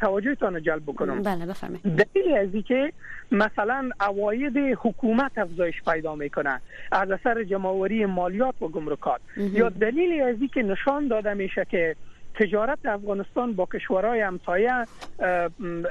توجهتان 0.00 0.62
جلب 0.62 0.82
بکنم. 0.82 1.22
بله 1.22 1.46
بفرمایید. 1.46 1.82
دلیل 1.82 2.36
ازی 2.36 2.62
که 2.62 2.92
مثلا 3.30 3.90
اواید 4.00 4.56
حکومت 4.56 5.38
افزایش 5.38 5.82
پیدا 5.82 6.14
می‌کنه 6.14 6.60
از 6.92 7.10
اثر 7.10 7.44
جمعوری 7.44 8.06
مالیات 8.06 8.62
و 8.62 8.68
گمرکات. 8.68 9.20
یا 9.36 9.68
دلیل 9.68 10.22
ازی 10.22 10.48
که 10.48 10.62
نشان 10.62 11.08
داده 11.08 11.34
میشه 11.34 11.66
که 11.70 11.96
تجارت 12.34 12.78
افغانستان 12.84 13.52
با 13.52 13.68
کشورهای 13.74 14.20
همسایه 14.20 14.72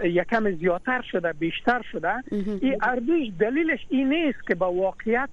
یکم 0.03 0.51
زیادتر 0.51 1.01
شده 1.11 1.33
بیشتر 1.33 1.81
شده 1.91 2.13
این 2.31 2.77
اردوش 2.81 3.27
دلیلش 3.39 3.85
این 3.89 4.09
نیست 4.09 4.47
که 4.47 4.55
با 4.55 4.71
واقعیت 4.73 5.29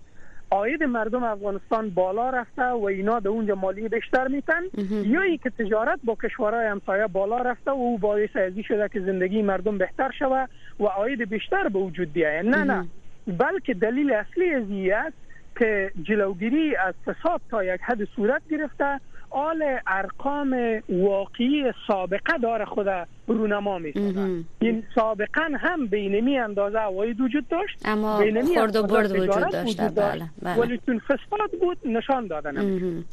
آید 0.51 0.83
مردم 0.83 1.25
افغانستان 1.25 1.91
بالا 1.91 2.31
رفته 2.31 2.65
و 2.65 2.85
اینا 2.85 3.21
در 3.21 3.29
اونجا 3.29 3.55
مالی 3.55 3.89
بیشتر 3.89 4.29
میتن 4.29 4.63
یا 4.91 5.21
ای 5.21 5.39
که 5.39 5.51
تجارت 5.51 5.99
با 6.05 6.17
کشورهای 6.23 6.67
همسایه 6.67 7.07
بالا 7.07 7.39
رفته 7.39 7.71
و 7.71 7.75
او 7.75 7.99
باعث 7.99 8.37
ازی 8.37 8.63
شده 8.63 8.89
که 8.89 9.01
زندگی 9.01 9.43
مردم 9.43 9.79
بهتر 9.79 10.11
شوه 10.19 10.47
و 10.81 10.85
آید 10.85 11.29
بیشتر 11.29 11.69
به 11.69 11.79
وجود 11.79 12.13
بیاید 12.13 12.47
نه 12.47 12.65
نه. 12.65 12.87
بلکه 13.27 13.75
دلیل 13.75 14.13
اصلی 14.13 14.51
از 14.51 14.65
است 14.93 15.17
که 15.59 15.93
جلوگیری 16.03 16.77
از 16.77 16.95
فساد 17.07 17.41
تا 17.51 17.65
یک 17.65 17.81
حد 17.81 18.05
صورت 18.05 18.43
گرفته 18.51 19.01
آل 19.31 19.63
ارقام 19.87 20.81
واقعی 20.89 21.73
سابقه 21.87 22.39
داره 22.43 22.65
خود 22.65 22.87
رونما 23.27 23.79
می‌کنه 23.79 24.45
این 24.61 24.83
سابقا 24.95 25.49
هم 25.59 25.87
بینمی 25.87 26.39
اندازه 26.39 26.79
عواید 26.79 27.21
وجود 27.21 27.49
داشت 27.49 27.79
اما 27.85 28.23
خورد 28.55 28.77
و 28.77 28.83
برد 28.83 29.13
وجود 29.13 29.51
داشت. 29.51 29.81
بله, 29.81 30.31
بله. 30.43 30.57
ولی 30.57 30.81
چون 30.87 30.99
فساد 30.99 31.51
بود 31.61 31.79
نشان 31.85 32.27
دادن 32.27 33.05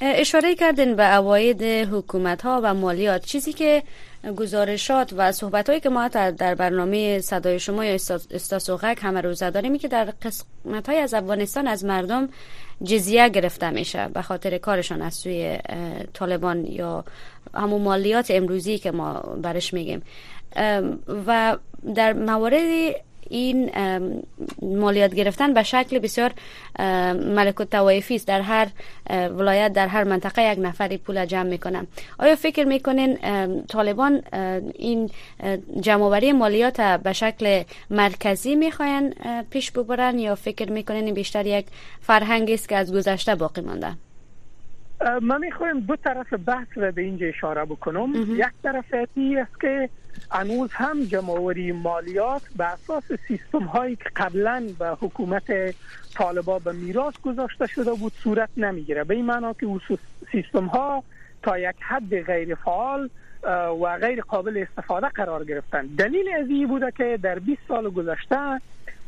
اشاره 0.00 0.54
کردین 0.54 0.96
به 0.96 1.02
عواید 1.02 1.62
حکومت 1.62 2.42
ها 2.42 2.60
و 2.64 2.74
مالیات. 2.74 3.24
چیزی 3.24 3.52
که 3.52 3.82
گزارشات 4.36 5.14
و 5.16 5.32
صحبت 5.32 5.68
هایی 5.68 5.80
که 5.80 5.88
ما 5.88 6.08
در 6.08 6.54
برنامه 6.54 7.20
صدای 7.20 7.58
شما 7.58 7.84
یا 7.84 7.92
استاسوغک 8.30 8.98
همه 9.02 9.20
روزه 9.20 9.50
داریم 9.50 9.78
که 9.78 9.88
در 9.88 10.04
قسمت 10.22 10.88
های 10.88 10.98
از 10.98 11.14
افغانستان 11.14 11.66
از 11.66 11.84
مردم 11.84 12.28
جزیه 12.84 13.28
گرفته 13.28 13.70
میشه 13.70 14.08
به 14.08 14.22
خاطر 14.22 14.58
کارشان 14.58 15.02
از 15.02 15.14
سوی 15.14 15.58
طالبان 16.12 16.64
یا 16.64 17.04
همون 17.54 17.82
مالیات 17.82 18.30
امروزی 18.30 18.78
که 18.78 18.90
ما 18.90 19.12
برش 19.42 19.74
میگیم. 19.74 20.02
و 21.26 21.56
در 21.94 22.12
موارد 22.12 22.94
این 23.30 23.70
مالیات 24.62 25.14
گرفتن 25.14 25.54
به 25.54 25.62
شکل 25.62 25.98
بسیار 25.98 26.30
ملک 27.14 27.54
توایفی 27.54 28.14
است. 28.14 28.28
در 28.28 28.40
هر 28.40 28.68
ولایت 29.10 29.72
در 29.72 29.88
هر 29.88 30.04
منطقه 30.04 30.52
یک 30.52 30.58
نفری 30.62 30.98
پول 30.98 31.24
جمع 31.26 31.48
می‌کنن. 31.48 31.86
آیا 32.18 32.36
فکر 32.36 32.64
می‌کنین 32.64 33.18
طالبان 33.68 34.22
این 34.74 35.10
جمعوری 35.80 36.32
مالیات 36.32 36.80
به 36.80 37.12
شکل 37.12 37.62
مرکزی 37.90 38.54
می‌خواین 38.54 39.14
پیش 39.50 39.70
ببرن 39.70 40.18
یا 40.18 40.34
فکر 40.34 40.72
می‌کنین 40.72 41.14
بیشتر 41.14 41.46
یک 41.46 41.66
فرهنگی 42.00 42.54
است 42.54 42.68
که 42.68 42.76
از 42.76 42.94
گذشته 42.94 43.34
باقی 43.34 43.60
مانده؟ 43.60 43.92
من 45.22 45.40
می‌خوایم 45.40 45.80
دو 45.80 45.96
طرف 45.96 46.26
بحث 46.46 46.66
را 46.76 46.90
به 46.90 47.02
اینجا 47.02 47.26
اشاره 47.26 47.64
بکنم. 47.64 48.14
یک 48.14 48.46
طرف 48.62 48.84
است 48.94 49.60
که 49.60 49.88
هنوز 50.30 50.70
هم 50.72 51.04
جمعوری 51.04 51.72
مالیات 51.72 52.42
به 52.56 52.64
اساس 52.64 53.04
سیستم 53.28 53.64
هایی 53.64 53.96
که 53.96 54.04
قبلا 54.16 54.74
به 54.78 54.88
حکومت 55.00 55.74
طالبا 56.14 56.58
به 56.58 56.72
میراث 56.72 57.14
گذاشته 57.22 57.66
شده 57.66 57.94
بود 57.94 58.12
صورت 58.22 58.50
نمی‌گیره. 58.56 59.04
به 59.04 59.14
این 59.14 59.24
معنا 59.24 59.52
که 59.52 59.66
سیستم 60.32 60.66
ها 60.66 61.04
تا 61.42 61.58
یک 61.58 61.76
حد 61.80 62.22
غیر 62.22 62.54
فعال 62.54 63.10
و 63.82 63.98
غیر 64.00 64.20
قابل 64.20 64.64
استفاده 64.68 65.08
قرار 65.08 65.44
گرفتن 65.44 65.86
دلیل 65.86 66.28
از 66.28 66.48
این 66.48 66.68
بوده 66.68 66.92
که 66.96 67.18
در 67.22 67.38
20 67.38 67.60
سال 67.68 67.90
گذشته 67.90 68.60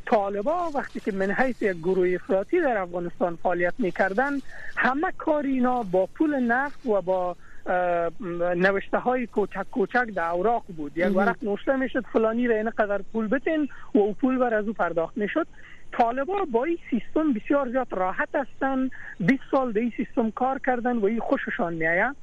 طالبا 0.06 0.70
وقتی 0.74 1.00
که 1.00 1.12
من 1.12 1.30
حیث 1.30 1.62
یک 1.62 1.76
گروه 1.76 2.08
افراطی 2.14 2.60
در 2.60 2.78
افغانستان 2.78 3.36
فعالیت 3.36 3.74
می‌کردن 3.78 4.32
همه 4.76 5.12
کار 5.18 5.42
اینا 5.42 5.82
با 5.82 6.06
پول 6.06 6.40
نفت 6.40 6.86
و 6.86 7.02
با 7.02 7.36
نوشته 8.56 8.98
های 8.98 9.26
کوچک 9.26 9.70
کوچک 9.70 10.06
در 10.14 10.28
اوراق 10.28 10.64
بود. 10.76 10.92
یک 10.96 11.16
ورق 11.16 11.36
نوشته 11.42 11.76
می‌شد 11.76 12.04
فلانی 12.12 12.46
را 12.48 12.54
اینقدر 12.54 13.00
پول 13.12 13.28
بتین 13.28 13.68
و 13.94 13.98
او 13.98 14.14
پول 14.14 14.38
بر 14.38 14.54
از 14.54 14.66
او 14.66 14.72
پرداخت 14.72 15.16
می‌شد. 15.16 15.46
طالبا 15.92 16.44
با 16.52 16.64
این 16.64 16.78
سیستم 16.90 17.32
بسیار 17.32 17.70
زیاد 17.70 17.86
راحت 17.90 18.28
هستند 18.34 18.90
20 19.20 19.42
سال 19.50 19.72
در 19.72 19.80
این 19.80 19.92
سیستم 19.96 20.30
کار 20.30 20.58
کردن 20.66 20.96
و 20.96 21.04
این 21.04 21.20
خوششان 21.20 21.74
میآید. 21.74 22.16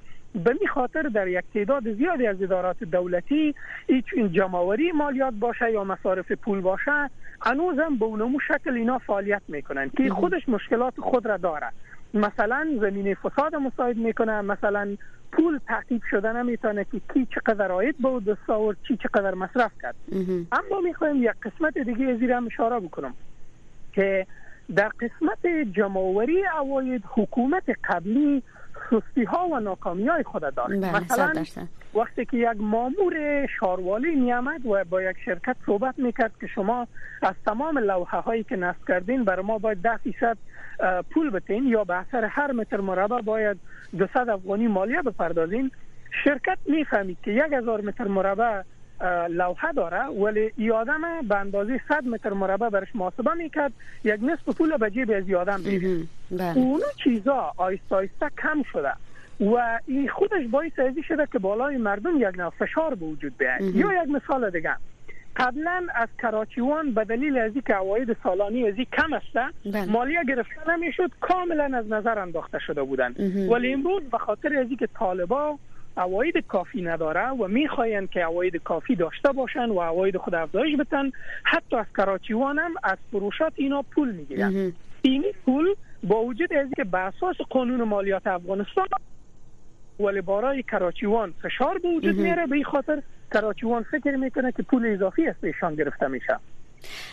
به 0.43 0.57
می 0.61 0.67
خاطر 0.67 1.01
در 1.01 1.27
یک 1.27 1.45
تعداد 1.53 1.93
زیادی 1.93 2.27
از 2.27 2.41
ادارات 2.41 2.83
دولتی 2.83 3.55
هیچ 3.87 4.05
این 4.13 4.31
جمعوری 4.31 4.91
مالیات 4.91 5.33
باشه 5.33 5.72
یا 5.72 5.83
مصارف 5.83 6.31
پول 6.31 6.61
باشه 6.61 7.09
هنوز 7.41 7.79
هم 7.79 7.98
به 7.98 8.05
اونمو 8.05 8.39
شکل 8.39 8.74
اینا 8.74 8.98
فعالیت 8.98 9.41
می‌کنن 9.48 9.89
که 9.98 10.09
خودش 10.09 10.50
مشکلات 10.50 10.93
خود 11.00 11.25
را 11.25 11.37
داره. 11.37 11.67
مثلا 12.13 12.67
زمینه 12.81 13.13
فساد 13.13 13.55
مساعد 13.55 13.98
می‌کنه 13.98 14.41
مثلا 14.41 14.98
پول 15.31 15.59
تعقیب 15.68 16.01
شده 16.09 16.33
نمی‌تونه 16.33 16.85
که 16.92 17.01
کی 17.14 17.27
چقدر 17.35 17.72
آید 17.72 17.96
به 18.00 18.31
دست 18.31 18.50
آورد 18.50 18.77
چی 18.88 18.98
چقدر 18.98 19.33
مصرف 19.33 19.72
کرد. 19.81 19.96
اما 20.51 20.81
می‌خوایم 20.83 21.24
یک 21.24 21.31
قسمت 21.44 21.77
دیگه 21.77 22.05
از 22.05 22.22
هم 22.22 22.46
اشاره 22.46 22.79
بکنم 22.79 23.16
که 23.94 24.27
در 24.75 24.92
قسمت 25.00 25.46
جمعوری 25.75 26.44
اواید 26.59 27.03
حکومت 27.14 27.64
قبلی 27.83 28.44
سستی 28.89 29.24
ها 29.24 29.48
و 29.48 29.59
ناکامی 29.59 30.07
های 30.07 30.24
خود 30.24 30.55
داشت. 30.55 30.69
بله، 30.69 30.95
مثلا 30.95 31.45
وقتی 31.93 32.25
که 32.25 32.37
یک 32.37 32.57
مامور 32.59 33.48
شاروالی 33.59 34.15
میامد 34.15 34.65
و 34.65 34.83
با 34.83 35.01
یک 35.01 35.17
شرکت 35.25 35.55
صحبت 35.65 36.00
می‌کرد 36.00 36.31
که 36.41 36.48
شما 36.48 36.87
از 37.21 37.33
تمام 37.45 37.77
لوحه 37.77 38.19
هایی 38.19 38.43
که 38.43 38.55
نصب 38.55 38.85
کردین 38.87 39.24
بر 39.24 39.41
ما 39.41 39.57
باید 39.57 39.81
ده 39.81 39.98
فیصد 39.98 40.37
پول 41.11 41.29
بتین 41.29 41.67
یا 41.67 41.83
به 41.83 41.95
اثر 41.95 42.25
هر 42.25 42.51
متر 42.51 42.81
مربع 42.81 43.21
باید 43.21 43.59
200 43.98 44.17
افغانی 44.17 44.67
مالیه 44.67 45.01
بپردازین. 45.01 45.71
شرکت 46.24 46.57
می‌فهمید 46.65 47.17
که 47.24 47.31
یک 47.31 47.53
هزار 47.53 47.81
متر 47.81 48.07
مربع 48.07 48.61
لوحه 49.29 49.72
داره 49.75 50.05
ولی 50.05 50.51
یادم 50.58 51.01
به 51.29 51.36
اندازه 51.36 51.81
100 51.90 52.03
متر 52.03 52.34
مربع 52.34 52.70
برش 52.70 52.88
محاسبه 52.96 53.34
می‌کرد 53.34 53.74
یک 54.03 54.20
نصف 54.24 54.58
پول 54.58 54.77
به 54.77 54.92
جیب 54.92 55.12
از 55.12 55.29
یادم 55.29 55.60
میره 55.60 55.98
بله. 56.31 56.58
اون 56.58 56.81
چیزا 57.03 57.51
آیستا 57.58 57.96
آیستا 57.96 58.29
کم 58.29 58.64
شده 58.72 58.92
و 59.40 59.79
این 59.88 60.10
خودش 60.10 60.48
باعث 60.51 60.79
ازی 60.79 61.03
شده 61.03 61.27
که 61.31 61.40
بالای 61.40 61.77
مردم 61.77 62.18
یک 62.18 62.40
نوع 62.40 62.50
فشار 62.50 62.96
به 62.96 63.05
وجود 63.05 63.38
بیاد. 63.38 63.62
یا 63.62 64.03
یک 64.03 64.10
مثال 64.10 64.50
دیگه. 64.50 64.75
قبلا 65.36 65.88
از 65.96 66.08
کراچیوان 66.22 66.94
به 66.94 67.05
دلیل 67.05 67.38
از 67.38 67.51
که 67.68 67.74
عواید 67.74 68.18
سالانی 68.24 68.68
ازی 68.68 68.86
کم 68.86 69.14
است 69.14 69.53
بله. 69.66 69.86
مالیه 69.86 70.24
گرفته 70.27 70.72
نمی‌شد 70.72 71.12
کاملا 71.22 71.77
از 71.77 71.88
نظر 71.90 72.20
انداخته 72.20 72.60
شده 72.60 72.84
بودند 72.84 73.20
ولی 73.51 73.74
امروز 73.74 74.03
به 74.03 74.18
خاطر 74.18 74.58
از 74.58 74.68
که 74.79 74.88
طالبا 74.94 75.58
عواید 75.98 76.48
کافی 76.48 76.81
نداره 76.81 77.29
و 77.29 77.48
می‌خواین 77.48 78.08
که 78.08 78.20
عواید 78.20 78.55
کافی 78.55 78.96
داشته 78.96 79.31
باشن 79.31 79.70
و 79.70 79.81
عواید 79.81 80.18
خود 80.18 80.36
افزایش 80.36 80.79
بتن 80.79 81.12
حتی 81.44 81.75
از 81.75 81.86
کراچیوان 81.98 82.60
هم 82.60 82.74
از 82.84 82.98
فروشات 83.12 83.53
اینا 83.55 83.81
پول 83.81 84.12
می‌گیرن. 84.12 84.74
این 85.01 85.24
پول 85.46 85.75
با 86.03 86.24
وجود 86.24 86.53
از 86.53 86.68
که 86.75 86.84
به 86.84 86.98
اساس 86.98 87.36
قانون 87.50 87.84
مالیات 87.84 88.27
افغانستان 88.27 88.88
ولی 90.00 90.22
برای 90.22 90.64
کراچیوان 90.64 91.34
فشار 91.44 91.77
به 91.77 91.90
وجود 91.90 92.16
میاره 92.16 92.48
به 92.48 92.55
این 92.55 92.66
خاطر 92.66 93.01
کراچیوان 93.34 93.84
فکر 93.84 94.16
می‌کنه 94.16 94.51
که 94.51 94.64
پول 94.64 94.94
اضافی 94.94 95.27
از 95.27 95.36
ایشان 95.44 95.75
گرفته 95.75 96.08
میشه. 96.08 96.40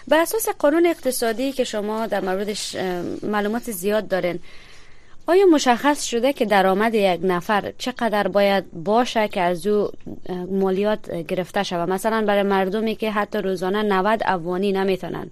به 0.09 0.17
اساس 0.17 0.49
قانون 0.59 0.87
اقتصادی 0.87 1.53
که 1.53 1.65
شما 1.65 2.07
در 2.07 2.21
موردش 2.21 2.77
معلومات 3.23 3.63
زیاد 3.63 4.09
دارین 4.09 4.39
آیا 5.27 5.47
مشخص 5.47 6.05
شده 6.05 6.33
که 6.33 6.45
درآمد 6.45 6.95
یک 6.95 7.21
نفر 7.23 7.73
چقدر 7.79 8.29
باید 8.29 8.65
باشه 8.73 9.29
که 9.29 9.41
از 9.41 9.67
او 9.67 9.89
مالیات 10.51 11.11
گرفته 11.11 11.63
شود؟ 11.63 11.91
مثلا 11.91 12.25
برای 12.27 12.43
مردمی 12.43 12.95
که 12.95 13.11
حتی 13.11 13.39
روزانه 13.39 13.83
90 13.83 14.23
افغانی 14.25 14.73
نمی‌تونن 14.73 15.31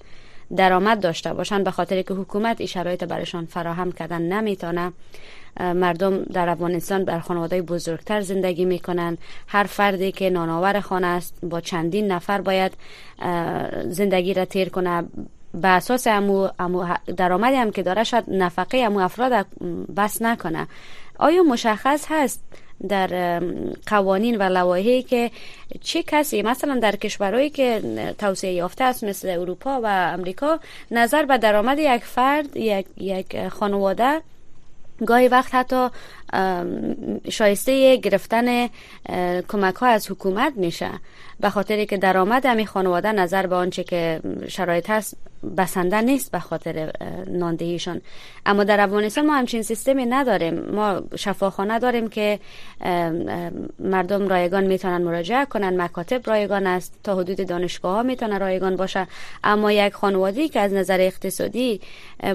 درآمد 0.57 1.00
داشته 1.00 1.35
باشند 1.35 1.64
به 1.64 1.70
خاطر 1.70 2.03
که 2.03 2.14
حکومت 2.14 2.61
این 2.61 2.66
شرایط 2.66 3.05
برایشان 3.05 3.46
فراهم 3.46 3.92
کردن 3.92 4.22
نمی‌تونه 4.22 4.92
مردم 5.61 6.22
در 6.22 6.48
افغانستان 6.48 7.05
بر 7.05 7.18
خانواده 7.18 7.62
بزرگتر 7.62 8.20
زندگی 8.20 8.64
می‌کنن. 8.64 9.18
هر 9.46 9.64
فردی 9.64 10.12
که 10.12 10.31
نانآور 10.31 10.81
خانه 10.81 11.07
است 11.07 11.35
با 11.42 11.61
چندین 11.61 12.12
نفر 12.12 12.40
باید 12.40 12.72
زندگی 13.88 14.35
را 14.35 14.44
تیر 14.44 14.68
کنه. 14.68 15.05
به 15.55 15.69
اساس 15.69 16.07
امو, 16.07 16.49
امو 16.59 16.95
درآمدی 17.17 17.57
هم 17.57 17.71
که 17.71 17.83
داره 17.83 18.05
شاید 18.05 18.25
نفقه 18.29 18.79
امو 18.79 18.99
افراد 18.99 19.47
بس 19.97 20.23
نکنه. 20.23 20.67
آیا 21.19 21.43
مشخص 21.43 22.07
هست 22.09 22.43
در 22.89 23.41
قوانین 23.87 24.37
و 24.37 24.43
لوایحی 24.43 25.03
که 25.03 25.31
چه 25.81 26.03
کسی 26.03 26.43
مثلا 26.43 26.79
در 26.79 26.97
کشورهایی 26.97 27.51
که 27.51 27.83
توسعه 28.19 28.53
یافته 28.53 28.85
است 28.85 29.05
مثل 29.05 29.29
اروپا 29.29 29.81
و 29.83 29.87
امریکا 29.87 30.61
نظر 30.91 31.25
به 31.25 31.39
درآمد 31.39 31.79
یک 31.79 32.05
فرد 32.05 32.57
یک 32.57 32.87
یک 32.97 33.49
خانواده 33.49 34.23
گاهی 35.07 35.29
وقت 35.29 35.55
حتی 35.55 35.89
شایسته 37.31 37.97
گرفتن 37.97 38.69
کمک 39.49 39.75
ها 39.75 39.87
از 39.87 40.11
حکومت 40.11 40.53
میشه. 40.57 40.90
به 41.40 41.51
خاطر 41.51 41.85
که 41.85 41.97
درآمد 41.97 42.47
همی 42.47 42.66
خانواده 42.66 43.12
نظر 43.12 43.47
به 43.47 43.55
آنچه 43.55 43.85
که 43.85 44.21
شرایط 44.49 44.90
هست 44.90 45.16
بسنده 45.57 46.01
نیست 46.01 46.31
به 46.31 46.38
خاطر 46.38 46.93
ناندهیشان. 47.27 48.01
اما 48.47 48.64
در 48.64 48.81
افغانستان 48.81 49.27
ما 49.27 49.35
همچین 49.35 49.62
سیستمی 49.62 50.07
نداریم. 50.07 50.55
ما 50.55 51.03
شفاخانه 51.16 51.79
داریم 51.79 52.09
که 52.09 52.38
مردم 53.79 54.29
رایگان 54.29 54.64
می‌تونن 54.64 55.03
مراجعه 55.03 55.45
کنن. 55.45 55.81
مکاتب 55.81 56.31
رایگان 56.31 56.66
است. 56.66 56.95
تا 57.05 57.16
حدود 57.16 57.47
دانشگاه 57.47 57.95
ها 57.95 58.03
می‌تونه 58.03 58.38
رایگان 58.38 58.77
باشه. 58.77 59.07
اما 59.45 59.73
یک 59.73 59.93
خانوادی 59.93 60.49
که 60.49 60.61
از 60.61 60.73
نظر 60.73 61.01
اقتصادی 61.01 61.81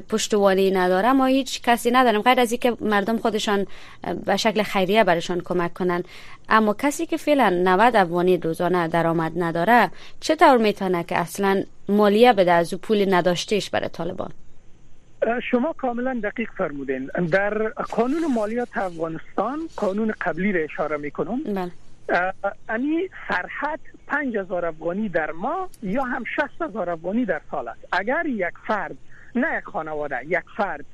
پشتوانی 0.10 0.72
نداره 0.72 1.12
ما 1.12 1.26
هیچ 1.26 1.62
کسی 1.62 1.92
نداریم. 1.92 2.22
غیر 2.22 2.40
از 2.40 2.52
اینکه 2.52 2.78
مردم 2.82 3.18
خودشان 3.18 3.68
به 4.26 4.38
شکل 4.38 4.64
خیریه 4.64 5.04
برشان 5.04 5.42
کمک 5.42 5.74
کنن 5.74 6.04
اما 6.50 6.74
کسی 6.74 7.06
که 7.06 7.18
فعلا 7.18 7.50
90 7.50 7.96
افغانی 7.96 8.38
روزانه 8.38 8.88
درآمد 8.88 9.32
نداره 9.36 9.92
چطور 10.20 10.58
می‌تونه 10.58 11.04
که 11.04 11.18
اصلا 11.18 11.64
مالیه 11.90 12.34
بده 12.34 12.52
از 12.52 12.74
او 12.74 12.80
پول 12.80 13.14
نداشتهش 13.14 13.70
برای 13.70 13.90
طالبان؟ 13.90 14.32
شما 15.52 15.74
کاملا 15.74 16.20
دقیق 16.24 16.50
فرمودین. 16.58 17.10
در 17.32 17.70
قانون 17.70 18.34
مالیات 18.36 18.78
افغانستان 18.78 19.60
قانون 19.76 20.14
قبلی 20.22 20.52
را 20.52 20.62
اشاره 20.62 20.98
می‌کنم. 20.98 21.44
بله. 21.44 21.72
انی 22.70 23.10
سرحد 23.28 23.80
5000 24.08 24.66
افغانی 24.66 25.10
در 25.10 25.32
ماه 25.32 25.70
یا 25.84 26.04
هم 26.04 26.24
60000 26.36 26.90
افغانی 26.90 27.26
در 27.26 27.42
سال 27.52 27.68
است. 27.68 27.80
اگر 27.92 28.26
یک 28.26 28.54
فرد 28.68 28.96
نه 29.36 29.58
یک 29.58 29.64
خانواده 29.64 30.20
یک 30.26 30.44
فرد 30.58 30.86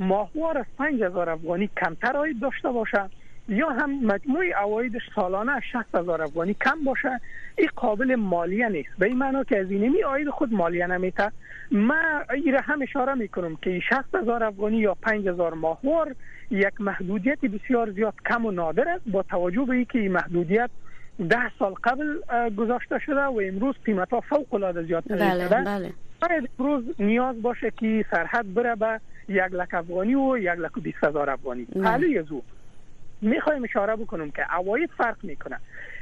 ماهوار 0.00 0.58
از 0.58 0.64
5000 0.78 1.30
افغانی 1.30 1.70
کمتر 1.80 2.16
آید 2.16 2.40
داشته 2.40 2.68
باشه 2.68 3.10
یا 3.48 3.68
هم 3.68 4.06
مجموع 4.06 4.52
عواید 4.52 4.92
سالانه 5.14 5.60
60 5.72 5.94
هزار 5.94 6.22
افغانی 6.22 6.54
کم 6.54 6.84
باشه 6.84 7.20
این 7.58 7.68
قابل 7.76 8.14
مالیه 8.14 8.68
نیست. 8.68 8.88
به 8.98 9.06
این 9.06 9.18
معنا 9.18 9.44
که 9.44 9.58
از 9.58 9.70
اینمی 9.70 10.02
آید 10.02 10.30
خود 10.30 10.52
مالیه 10.52 10.86
نمیته 10.86 11.32
ما 11.70 11.94
این 12.34 12.54
هم 12.54 12.82
اشاره 12.82 13.14
می‌کنم 13.14 13.56
که 13.56 13.80
60 13.80 14.14
هزار 14.14 14.44
افغانی 14.44 14.76
یا 14.76 14.94
5 14.94 15.28
هزار 15.28 15.54
ماهوار 15.54 16.14
یک 16.50 16.80
محدودیت 16.80 17.40
بسیار 17.40 17.90
زیاد 17.90 18.14
کم 18.28 18.46
و 18.46 18.50
نادر 18.50 18.88
است. 18.88 19.08
با 19.08 19.22
توجه 19.22 19.64
به 19.64 19.74
اینکه 19.74 19.98
این 19.98 20.12
محدودیت 20.12 20.70
ده 21.28 21.50
سال 21.58 21.74
قبل 21.84 22.20
گذاشته 22.56 22.98
شده 22.98 23.24
و 23.24 23.40
امروز 23.44 23.74
قیمت 23.84 24.10
ها 24.10 24.20
فوق 24.20 24.54
العاده 24.54 24.82
زیاد 24.82 25.04
بله، 25.10 25.46
شده. 25.46 25.64
بله. 25.64 25.92
امروز 26.58 26.84
نیاز 26.98 27.42
باشه 27.42 27.70
که 27.70 28.04
سرحد 28.10 28.54
بره 28.54 28.74
به 28.74 29.00
یک 29.28 29.52
لک 29.52 29.74
افغانی 29.74 30.14
و 30.14 30.38
یک 30.38 30.48
لک 30.48 30.76
و 30.76 30.80
بیست 30.80 31.04
هزار 31.04 31.30
افغانی. 31.30 31.66
حالی 31.84 32.18
از 32.18 32.26
می‌خوایم 33.20 33.64
اشاره 33.64 33.96
بکنم 33.96 34.30
که 34.30 34.42
عواید 34.42 34.90
فرق 34.96 35.16
می‌کنه. 35.22 35.60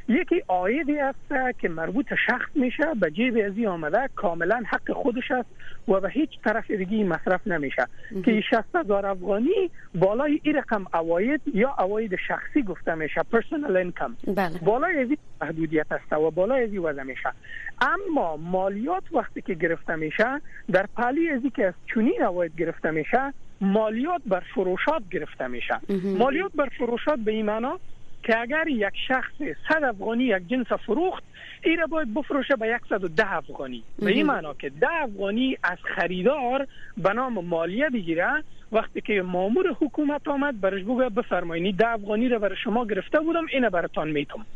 یکی 0.09 0.43
آیدی 0.49 0.99
است 0.99 1.59
که 1.59 1.69
مربوط 1.69 2.07
شخص 2.27 2.49
میشه 2.55 2.85
به 3.01 3.11
جیب 3.11 3.37
ازی 3.47 3.67
آمده 3.67 4.09
کاملا 4.15 4.63
حق 4.67 4.93
خودش 4.93 5.31
است 5.31 5.49
و 5.89 6.01
به 6.01 6.11
هیچ 6.11 6.31
طرف 6.45 6.71
دیگه 6.71 7.05
مصرف 7.05 7.47
نمیشه. 7.47 7.87
که 8.25 8.41
60 8.41 8.77
هزار 8.77 9.07
افغانی 9.07 9.71
بالای 9.95 10.41
این 10.43 10.57
رقم 10.57 10.87
اواید 10.95 11.41
یا 11.55 11.75
اواید 11.79 12.17
شخصی 12.29 12.63
گفته 12.63 12.95
میشه 12.95 13.23
پرسونل 13.33 13.77
انکم 13.77 14.17
بله. 14.27 14.59
بالای 14.59 14.99
ازی 14.99 15.19
محدودیت 15.43 15.93
است 15.93 16.13
و 16.13 16.31
بالای 16.31 16.65
ازی 16.65 16.79
وضع 16.79 17.03
میشه. 17.03 17.33
اما 17.81 18.37
مالیات 18.37 19.03
وقتی 19.13 19.43
که 19.43 19.55
گرفته 19.55 19.95
میشه 19.95 20.41
در 20.73 20.87
پالی 20.97 21.31
ازی 21.31 21.51
که 21.51 21.67
از 21.67 21.75
چونین 21.87 22.23
اواید 22.23 22.57
گرفته 22.57 22.91
میشه 22.91 23.33
مالیات 23.61 24.23
بر 24.27 24.43
فروشات 24.55 25.03
گرفته 25.11 25.47
میشه. 25.47 25.81
مالیات 26.19 26.53
بر 26.55 26.69
فروشات 26.79 27.19
به 27.19 27.33
این 27.33 27.47
معنا 27.47 27.79
که 28.23 28.41
اگر 28.41 28.69
یک 28.69 28.95
شخص 29.09 29.33
100 29.69 29.85
افغانی 29.85 30.25
یک 30.25 30.49
جنس 30.49 30.67
فروخت 30.87 31.23
این 31.65 31.79
را 31.79 31.87
باید 31.87 32.15
بفروشه 32.15 32.57
به 32.57 32.81
110 32.89 33.35
افغانی. 33.35 33.83
به 33.99 34.11
این 34.11 34.27
معنا 34.27 34.55
که 34.55 34.69
10 34.69 34.87
افغانی 34.91 35.59
از 35.63 35.79
خریدار 35.97 36.67
به 36.97 37.13
نام 37.13 37.45
مالیه 37.45 37.91
بگیره. 37.91 38.45
وقتی 38.73 39.01
که 39.01 39.23
مامور 39.23 39.77
حکومت 39.81 40.29
آمد 40.29 40.61
برش 40.61 40.83
بگه 40.83 41.09
بفرمایید 41.09 41.77
10 41.77 41.89
افغانی 41.89 42.29
را 42.29 42.39
برای 42.39 42.57
شما 42.65 42.87
گرفته 42.87 43.21
بودم 43.21 43.47
اینه 43.53 43.71
براتان 43.71 44.11
میتم 44.11 44.47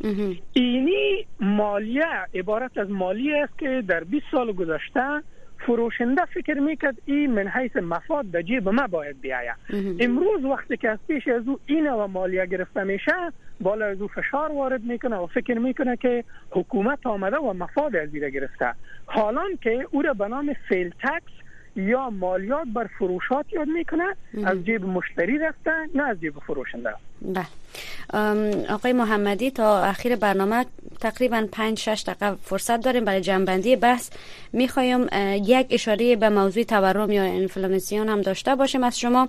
اینی 0.53 1.27
مالیه 1.41 2.07
عبارت 2.35 2.79
از 2.79 2.91
مالیه 2.91 3.37
است 3.37 3.59
که 3.59 3.83
در 3.89 4.05
20 4.05 4.27
سال 4.31 4.53
گذشته 4.53 5.23
فروشنده 5.59 6.25
فکر 6.25 6.55
می‌کرد 6.55 6.97
این 7.05 7.31
من 7.31 7.49
حیث 7.49 7.77
مفاد 7.77 8.25
به 8.25 8.43
جیب 8.43 8.69
ما 8.69 8.87
باید 8.87 9.21
بیایه. 9.21 9.55
امروز 10.01 10.45
وقتی 10.45 10.77
که 10.77 10.91
از 10.91 10.99
پیش 11.09 11.29
از 11.29 11.49
او 11.49 11.59
این 11.67 11.91
و 11.91 12.07
مالیه 12.07 12.47
گرفته 12.47 12.85
میشه 12.85 13.13
بالا 13.61 13.87
از 13.87 14.01
او 14.01 14.09
فشار 14.09 14.53
وارد 14.53 14.83
می‌کنه 14.83 15.17
و 15.17 15.27
فکر 15.27 15.59
می‌کنه 15.59 15.97
که 15.97 16.25
حکومت 16.51 17.07
آمده 17.07 17.37
و 17.37 17.53
مفاد 17.53 17.97
از 17.97 18.13
گرفته. 18.13 18.75
حالان 19.07 19.59
که 19.63 19.87
او 19.91 20.03
را 20.03 20.15
به 20.15 20.29
نام 20.29 20.55
فیل 20.69 20.91
تکس 21.03 21.46
یا 21.77 22.11
مالیات 22.11 22.67
بر 22.75 22.87
فروشات 22.99 23.53
یاد 23.53 23.69
می‌کنه 23.69 24.05
از 24.45 24.65
جیب 24.65 24.85
مشتری 24.85 25.39
رفته 25.39 25.71
نه 25.95 26.03
از 26.03 26.21
جیب 26.21 26.35
فروشنده. 26.47 26.91
بله. 27.23 27.47
آقای 28.71 28.93
محمدی 28.93 29.51
تا 29.51 29.79
اخیر 29.85 30.17
برنامه 30.17 30.67
تقریبا 31.01 31.47
5 31.53 31.79
6 31.79 32.05
دقیقه 32.07 32.37
فرصت 32.43 32.81
داریم 32.81 33.05
برای 33.05 33.21
جنبندی 33.21 33.77
بحث. 33.77 34.11
می‌خوایم 34.53 35.07
یک 35.45 35.67
اشاره 35.71 36.17
به 36.17 36.29
موضوع 36.29 36.63
تورم 36.63 37.11
یا 37.11 37.23
انفلامسیون 37.23 38.09
هم 38.09 38.21
داشته 38.23 38.55
باشیم 38.55 38.85
از 38.85 38.99
شما 38.99 39.29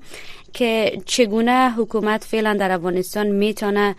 که 0.53 1.01
چگونه 1.05 1.71
حکومت 1.71 2.23
فعلا 2.23 2.53
در 2.53 2.71
افغانستان 2.71 3.27
می‌تونه 3.27 3.95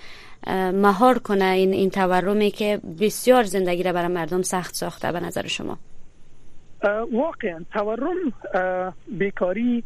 مهار 0.72 1.18
کنه 1.18 1.44
این 1.44 1.72
این 1.72 1.90
تورمی 1.90 2.50
که 2.50 2.80
بسیار 3.00 3.42
زندگی 3.42 3.82
را 3.82 3.92
برای 3.92 4.08
مردم 4.08 4.42
سخت 4.42 4.74
ساخته 4.74 5.12
به 5.12 5.20
نظر 5.20 5.46
شما؟ 5.46 5.78
واقعا 7.12 7.64
تورم 7.72 8.32
بیکاری 9.08 9.84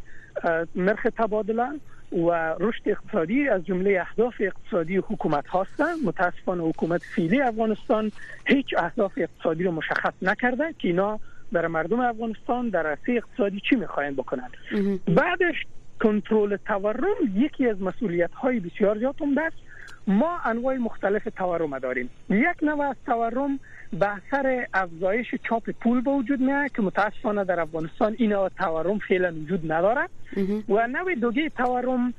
نرخ 0.76 1.06
تبادله 1.16 1.68
و 2.12 2.54
رشد 2.60 2.82
اقتصادی 2.86 3.48
از 3.48 3.66
جمله 3.66 4.00
اهداف 4.00 4.34
اقتصادی 4.40 4.96
حکومت 4.96 5.44
هستند 5.48 5.98
متاسفانه 6.04 6.62
حکومت 6.62 7.02
فیلی 7.02 7.40
افغانستان 7.40 8.12
هیچ 8.46 8.74
اهداف 8.78 9.12
اقتصادی 9.16 9.64
رو 9.64 9.72
مشخص 9.72 10.12
نکرده 10.22 10.74
که 10.78 10.88
اینا 10.88 11.20
برای 11.52 11.68
مردم 11.68 12.00
افغانستان 12.00 12.68
در 12.68 12.86
عرصه 12.86 13.12
اقتصادی 13.12 13.60
چی 13.70 13.76
می‌خواین 13.76 14.14
بکنن. 14.14 14.48
بعدش 15.08 15.66
کنترل 16.00 16.56
تورم 16.56 17.16
یکی 17.34 17.68
از 17.68 17.82
مسئولیت 17.82 18.32
های 18.34 18.60
بسیار 18.60 18.98
زیاد 18.98 19.14
است. 19.46 19.56
ما 20.06 20.38
انواع 20.44 20.76
مختلف 20.76 21.28
تورم 21.36 21.78
داریم. 21.78 22.10
یک 22.30 22.62
نوع 22.62 22.84
از 22.84 22.96
تورم 23.06 23.60
به 23.92 24.08
اثر 24.08 24.66
افزایش 24.74 25.34
چاپ 25.48 25.70
پول 25.70 26.00
به 26.00 26.10
وجود 26.10 26.40
میاد 26.40 26.72
که 26.72 26.82
متاسفانه 26.82 27.44
در 27.44 27.60
افغانستان 27.60 28.14
این 28.18 28.32
نوع 28.32 28.48
تورم 28.48 28.98
فعلا 28.98 29.34
وجود 29.34 29.72
نداره 29.72 30.08
و 30.68 30.86
نوع 30.86 31.14
دوگی 31.14 31.50
تورم 31.50 32.14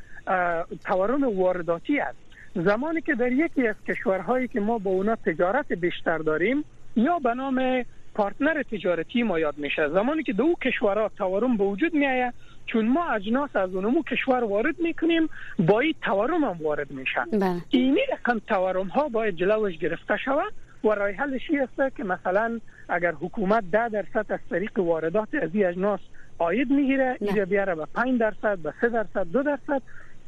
تورم 0.86 1.24
وارداتی 1.24 2.00
است. 2.00 2.18
زمانی 2.56 3.02
که 3.02 3.16
در 3.16 3.32
یکی 3.32 3.68
از 3.68 3.76
کشورهایی 3.88 4.48
که 4.48 4.60
ما 4.60 4.78
با 4.78 4.92
اونا 4.92 5.16
تجارت 5.16 5.74
بیشتر 5.74 6.18
داریم 6.18 6.64
یا 6.96 7.20
به 7.20 7.34
نام 7.34 7.86
پارتنر 8.16 8.64
تجارتی 8.64 9.24
ما 9.24 9.40
یاد 9.40 9.58
میشه. 9.58 9.90
زمانی 9.90 10.24
که 10.24 10.34
دو 10.34 10.56
کشورها 10.62 11.12
تورم 11.18 11.58
به 11.58 11.64
وجود 11.64 11.94
میآید 11.94 12.34
چون 12.66 12.88
ما 12.88 13.10
اجناس 13.10 13.56
از 13.56 13.76
اونمو 13.76 14.04
کشور 14.04 14.44
وارد 14.44 14.76
می‌کنیم 14.80 15.30
با 15.60 15.80
این 15.80 15.96
تورم 16.02 16.44
هم 16.44 16.58
وارد 16.62 16.92
میشه 16.92 17.22
بله. 17.32 17.62
اینی 17.70 18.00
رقم 18.12 18.40
تورم 18.48 18.88
ها 18.88 19.10
باید 19.10 19.36
جلوش 19.36 19.78
گرفته 19.78 20.18
شود. 20.18 20.54
و 20.84 20.88
راه 20.90 21.12
حلش 21.12 21.52
است 21.52 21.96
که 21.96 22.04
مثلا 22.04 22.60
اگر 22.90 23.12
حکومت 23.12 23.64
ده 23.72 23.90
درصد 23.90 24.26
از 24.30 24.40
طریق 24.50 24.80
واردات 24.80 25.28
از 25.42 25.50
این 25.54 25.66
اجناس 25.66 26.00
آید 26.38 26.72
می‌گیره 26.72 27.18
اینجا 27.22 27.46
بیاره 27.46 27.76
به 27.76 27.86
5 27.86 28.20
درصد 28.20 28.58
به 28.58 28.74
3 28.82 28.90
درصد 28.90 29.28
دو 29.32 29.44
درصد 29.44 29.82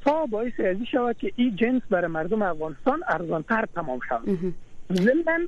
تا 0.05 0.25
باعث 0.25 0.59
ازی 0.59 0.85
شود 0.85 1.17
که 1.17 1.31
این 1.35 1.55
جنس 1.55 1.81
برای 1.89 2.07
مردم 2.07 2.41
افغانستان 2.41 3.03
ارزانتر 3.07 3.65
تمام 3.75 3.99
شود. 4.09 4.53
ضمن 4.93 5.47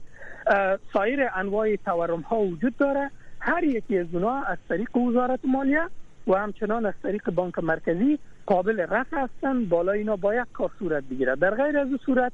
سایر 0.94 1.30
انواع 1.36 1.76
تورم 1.76 2.22
ها 2.22 2.40
وجود 2.40 2.78
داره. 2.78 3.12
هر 3.40 3.64
یکی 3.64 3.98
از 3.98 4.08
اونها 4.14 4.44
از 4.44 4.58
طریق 4.70 4.98
وزارت 4.98 5.40
مالیه 5.44 5.84
و 6.28 6.34
همچنان 6.36 6.86
از 6.86 6.94
طریق 7.04 7.32
بانک 7.32 7.60
مرکزی 7.60 8.20
قابل 8.46 8.80
رفع 8.80 9.18
هستند 9.18 9.70
بالا 9.70 9.92
اینا 9.92 10.16
باید 10.16 10.48
کار 10.54 10.72
صورت 10.80 11.04
بگیره 11.04 11.36
در 11.36 11.56
غیر 11.56 11.78
از 11.78 11.88
صورت 12.06 12.32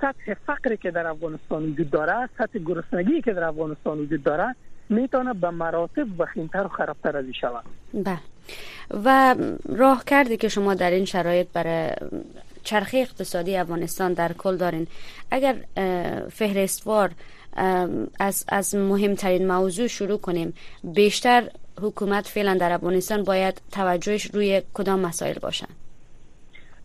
سطح 0.00 0.34
فقری 0.46 0.76
که 0.76 0.90
در 0.90 1.06
افغانستان 1.06 1.62
وجود 1.62 1.90
داره 1.90 2.28
سطح 2.38 2.58
گرسنگی 2.58 3.22
که 3.22 3.32
در 3.32 3.44
افغانستان 3.44 3.98
وجود 3.98 4.22
داره 4.22 4.54
می‌تونه 4.88 5.34
به 5.34 5.50
مراتب 5.50 6.20
وخیمتر 6.20 6.66
و 6.66 6.68
خرابتر 6.68 7.16
از 7.16 7.24
شود. 7.40 7.64
بله. 7.94 8.18
و 9.04 9.34
راه 9.76 10.04
کردی 10.04 10.36
که 10.36 10.48
شما 10.48 10.74
در 10.74 10.90
این 10.90 11.04
شرایط 11.04 11.46
برای 11.52 11.90
چرخه 12.64 12.98
اقتصادی 12.98 13.56
افغانستان 13.56 14.12
در 14.12 14.32
کل 14.32 14.56
دارین. 14.56 14.86
اگر 15.30 15.56
فهرستوار 16.30 17.10
از, 18.18 18.44
از 18.48 18.74
مهمترین 18.74 19.46
موضوع 19.46 19.86
شروع 19.86 20.18
کنیم. 20.18 20.54
بیشتر 20.84 21.48
حکومت 21.82 22.26
فعلا 22.26 22.54
در 22.54 22.72
افغانستان 22.72 23.22
باید 23.22 23.60
توجهش 23.72 24.24
روی 24.34 24.62
کدام 24.74 25.00
مسائل 25.00 25.38
باشن 25.38 25.66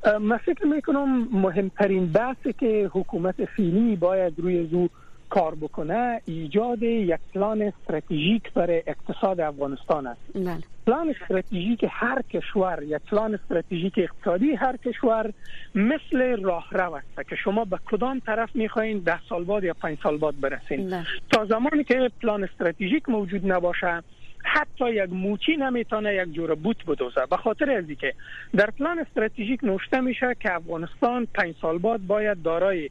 من 0.05 0.37
فکر 0.37 0.65
می‌کنم 0.65 1.27
مهمترین 1.31 2.11
بحثی 2.11 2.53
که 2.53 2.89
حکومت 2.93 3.45
فیلی 3.45 3.95
باید 3.95 4.39
روی 4.39 4.67
زو 4.67 4.87
کار 5.29 5.55
بکنه 5.55 6.21
ایجاد 6.25 6.83
یک 6.83 7.19
پلان 7.33 7.61
استراتژیک 7.61 8.53
برای 8.53 8.83
اقتصاد 8.87 9.39
افغانستان 9.39 10.07
است 10.07 10.21
بله. 10.35 10.57
پلان 10.87 11.15
استراتژیک 11.21 11.85
هر 11.89 12.21
کشور 12.21 12.83
یک 12.83 13.01
پلان 13.11 13.33
استراتژیک 13.33 13.93
اقتصادی 13.97 14.53
هر 14.53 14.77
کشور 14.77 15.31
مثل 15.75 16.41
راهرو 16.41 16.93
است 16.93 17.29
که 17.29 17.35
شما 17.35 17.65
به 17.65 17.79
کدام 17.85 18.19
طرف 18.19 18.55
می‌خواین 18.55 18.99
ده 18.99 19.19
سال 19.29 19.43
بعد 19.43 19.63
یا 19.63 19.73
پنج 19.73 19.97
سال 20.03 20.17
بعد 20.17 20.39
برسین 20.41 20.89
بله. 20.89 21.05
تا 21.31 21.45
زمانی 21.45 21.83
که 21.83 22.11
پلان 22.21 22.43
استراتژیک 22.43 23.09
موجود 23.09 23.51
نباشه 23.51 24.03
حتی 24.43 24.89
یک 24.93 25.09
موچی 25.13 25.55
نمی‌تونه 25.57 26.15
یک 26.15 26.33
جور 26.33 26.55
بوت 26.55 26.85
بدوزه. 26.85 27.25
به 27.29 27.37
خاطر 27.37 27.71
از 27.71 27.85
که 27.85 28.13
در 28.55 28.69
پلان 28.71 28.99
استراتژیک 28.99 29.63
نوشته 29.63 29.99
میشه 29.99 30.35
که 30.39 30.53
افغانستان 30.53 31.27
پنج 31.33 31.55
سال 31.61 31.77
بعد 31.77 32.07
باید 32.07 32.41
دارای 32.41 32.89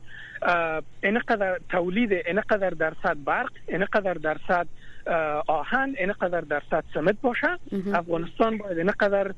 اینقدر 1.03 1.59
تولید 1.69 2.13
اینقدر 2.13 2.71
درصد 2.71 3.17
برق 3.25 3.51
اینقدر 3.69 4.15
درصد 4.15 4.67
آهن 5.47 5.95
اینقدر 5.99 6.41
درصد 6.41 6.85
سمت 6.95 7.17
باشه. 7.23 7.47
افغانستان 7.95 8.59
باید 8.59 8.79
اینقدر 8.79 9.35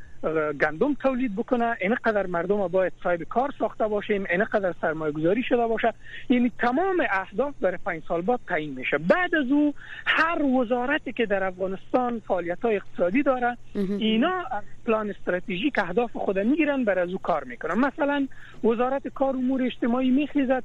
گندم 0.61 0.94
تولید 0.94 1.37
بکنه 1.37 1.76
اینقدر 1.80 2.26
مردم 2.26 2.68
باید 2.68 2.92
صاحب 3.02 3.22
کار 3.22 3.50
ساخته 3.59 3.88
باشیم 3.88 4.24
اینقدر 4.30 4.74
سرمایه 4.80 5.12
گذاری 5.12 5.42
شده 5.42 5.66
باشه. 5.66 5.94
یعنی 6.28 6.52
تمام 6.59 7.02
اهداف 7.11 7.54
برای 7.61 7.78
پنج 7.87 8.02
سال 8.09 8.20
بعد 8.22 8.40
تعیین 8.48 8.74
میشه. 8.74 8.98
بعد 8.98 9.35
از 9.35 9.50
او 9.50 9.74
هر 10.06 10.42
وزارتی 10.42 11.12
که 11.12 11.26
در 11.26 11.44
افغانستان 11.44 12.22
فعالیت 12.28 12.62
های 12.62 12.76
اقتصادی 12.76 13.22
داره 13.22 13.56
اینا 13.74 14.44
پلان 14.87 15.11
استراتژیک 15.11 15.78
اهداف 15.78 16.11
خود 16.16 16.38
می‌گیرن 16.38 16.85
بر 16.85 16.98
از 16.98 17.09
او 17.09 17.18
کار 17.18 17.44
می‌کنن. 17.44 17.78
مثلا 17.78 18.26
وزارت 18.64 19.09
کار 19.09 19.37
امور 19.37 19.62
اجتماعی 19.62 20.11
میخیزد 20.11 20.62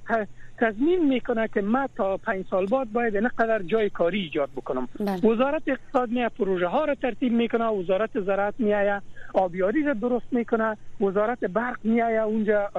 تضمین 0.57 1.07
می‌کنه 1.07 1.47
که 1.47 1.61
ما 1.61 1.89
تا 1.95 2.17
پنج 2.17 2.45
سال 2.49 2.65
بعد 2.65 2.93
باید 2.93 3.15
اینقدر 3.15 3.61
جای 3.63 3.89
کاری 3.89 4.19
ایجاد 4.19 4.49
بکنم 4.55 4.87
بله. 4.99 5.31
وزارت 5.31 5.63
اقتصاد 5.67 6.09
میاد 6.09 6.31
پروژه 6.39 6.67
ها 6.67 6.85
را 6.85 6.95
ترتیب 6.95 7.33
می‌کنه 7.33 7.65
وزارت 7.65 8.19
زراعت 8.19 8.53
میایه 8.59 9.01
آبیاری 9.33 9.83
را 9.83 9.93
درست 9.93 10.25
می‌کنه 10.31 10.77
وزارت 11.01 11.39
برق 11.39 11.77
میایه 11.83 12.21
اونجا 12.21 12.69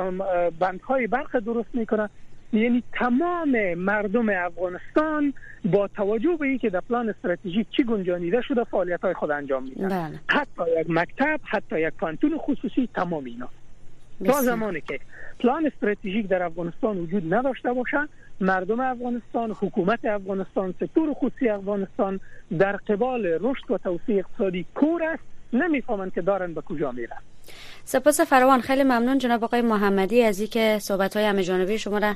بندهای 0.58 1.06
برق 1.06 1.38
درست 1.38 1.74
می‌کنه 1.74 2.10
یعنی 2.52 2.82
تمام 2.92 3.74
مردم 3.74 4.28
افغانستان 4.28 5.34
با 5.64 5.88
توجه 5.88 6.36
به 6.40 6.46
اینکه 6.46 6.70
در 6.70 6.80
پلان 6.80 7.08
استراتژیک 7.08 7.66
چی 7.76 7.84
گنجانیده 7.84 8.40
شده 8.42 8.64
فعالیت 8.64 9.00
های 9.00 9.14
خود 9.14 9.30
انجام 9.30 9.62
میدن 9.62 9.88
بله. 9.88 10.20
حتی 10.28 10.62
یک 10.80 10.86
مکتب 10.90 11.40
حتی 11.44 11.80
یک 11.80 11.94
پانتون 11.98 12.38
خصوصی 12.38 12.88
تمام 12.94 13.24
اینا 13.24 13.48
تا 14.24 14.42
زمانی 14.42 14.80
که 14.80 15.00
پلان 15.40 15.66
استراتژیک 15.66 16.28
در 16.28 16.42
افغانستان 16.42 16.98
وجود 16.98 17.34
نداشته 17.34 17.72
باشه 17.72 18.08
مردم 18.40 18.80
افغانستان 18.80 19.50
حکومت 19.50 20.04
افغانستان 20.04 20.74
سکتور 20.80 21.14
خصوصی 21.14 21.48
افغانستان 21.48 22.20
در 22.58 22.76
قبال 22.76 23.26
رشد 23.26 23.70
و 23.70 23.78
توسعه 23.78 24.18
اقتصادی 24.18 24.66
کور 24.74 25.04
است 25.04 25.22
نمی‌فهمند 25.52 26.12
که 26.14 26.22
دارن 26.22 26.54
به 26.54 26.60
کجا 26.60 26.92
میرن. 26.92 27.18
سپاس 27.84 28.20
فراوان. 28.20 28.60
خیلی 28.60 28.82
ممنون 28.82 29.18
جناب 29.18 29.44
آقای 29.44 29.62
محمدی. 29.62 30.22
از 30.22 30.40
اینکه 30.40 30.78
صحبت 30.78 31.16
های 31.16 31.26
همه 31.26 31.42
جانبی 31.42 31.78
شما 31.78 31.98
را 31.98 32.14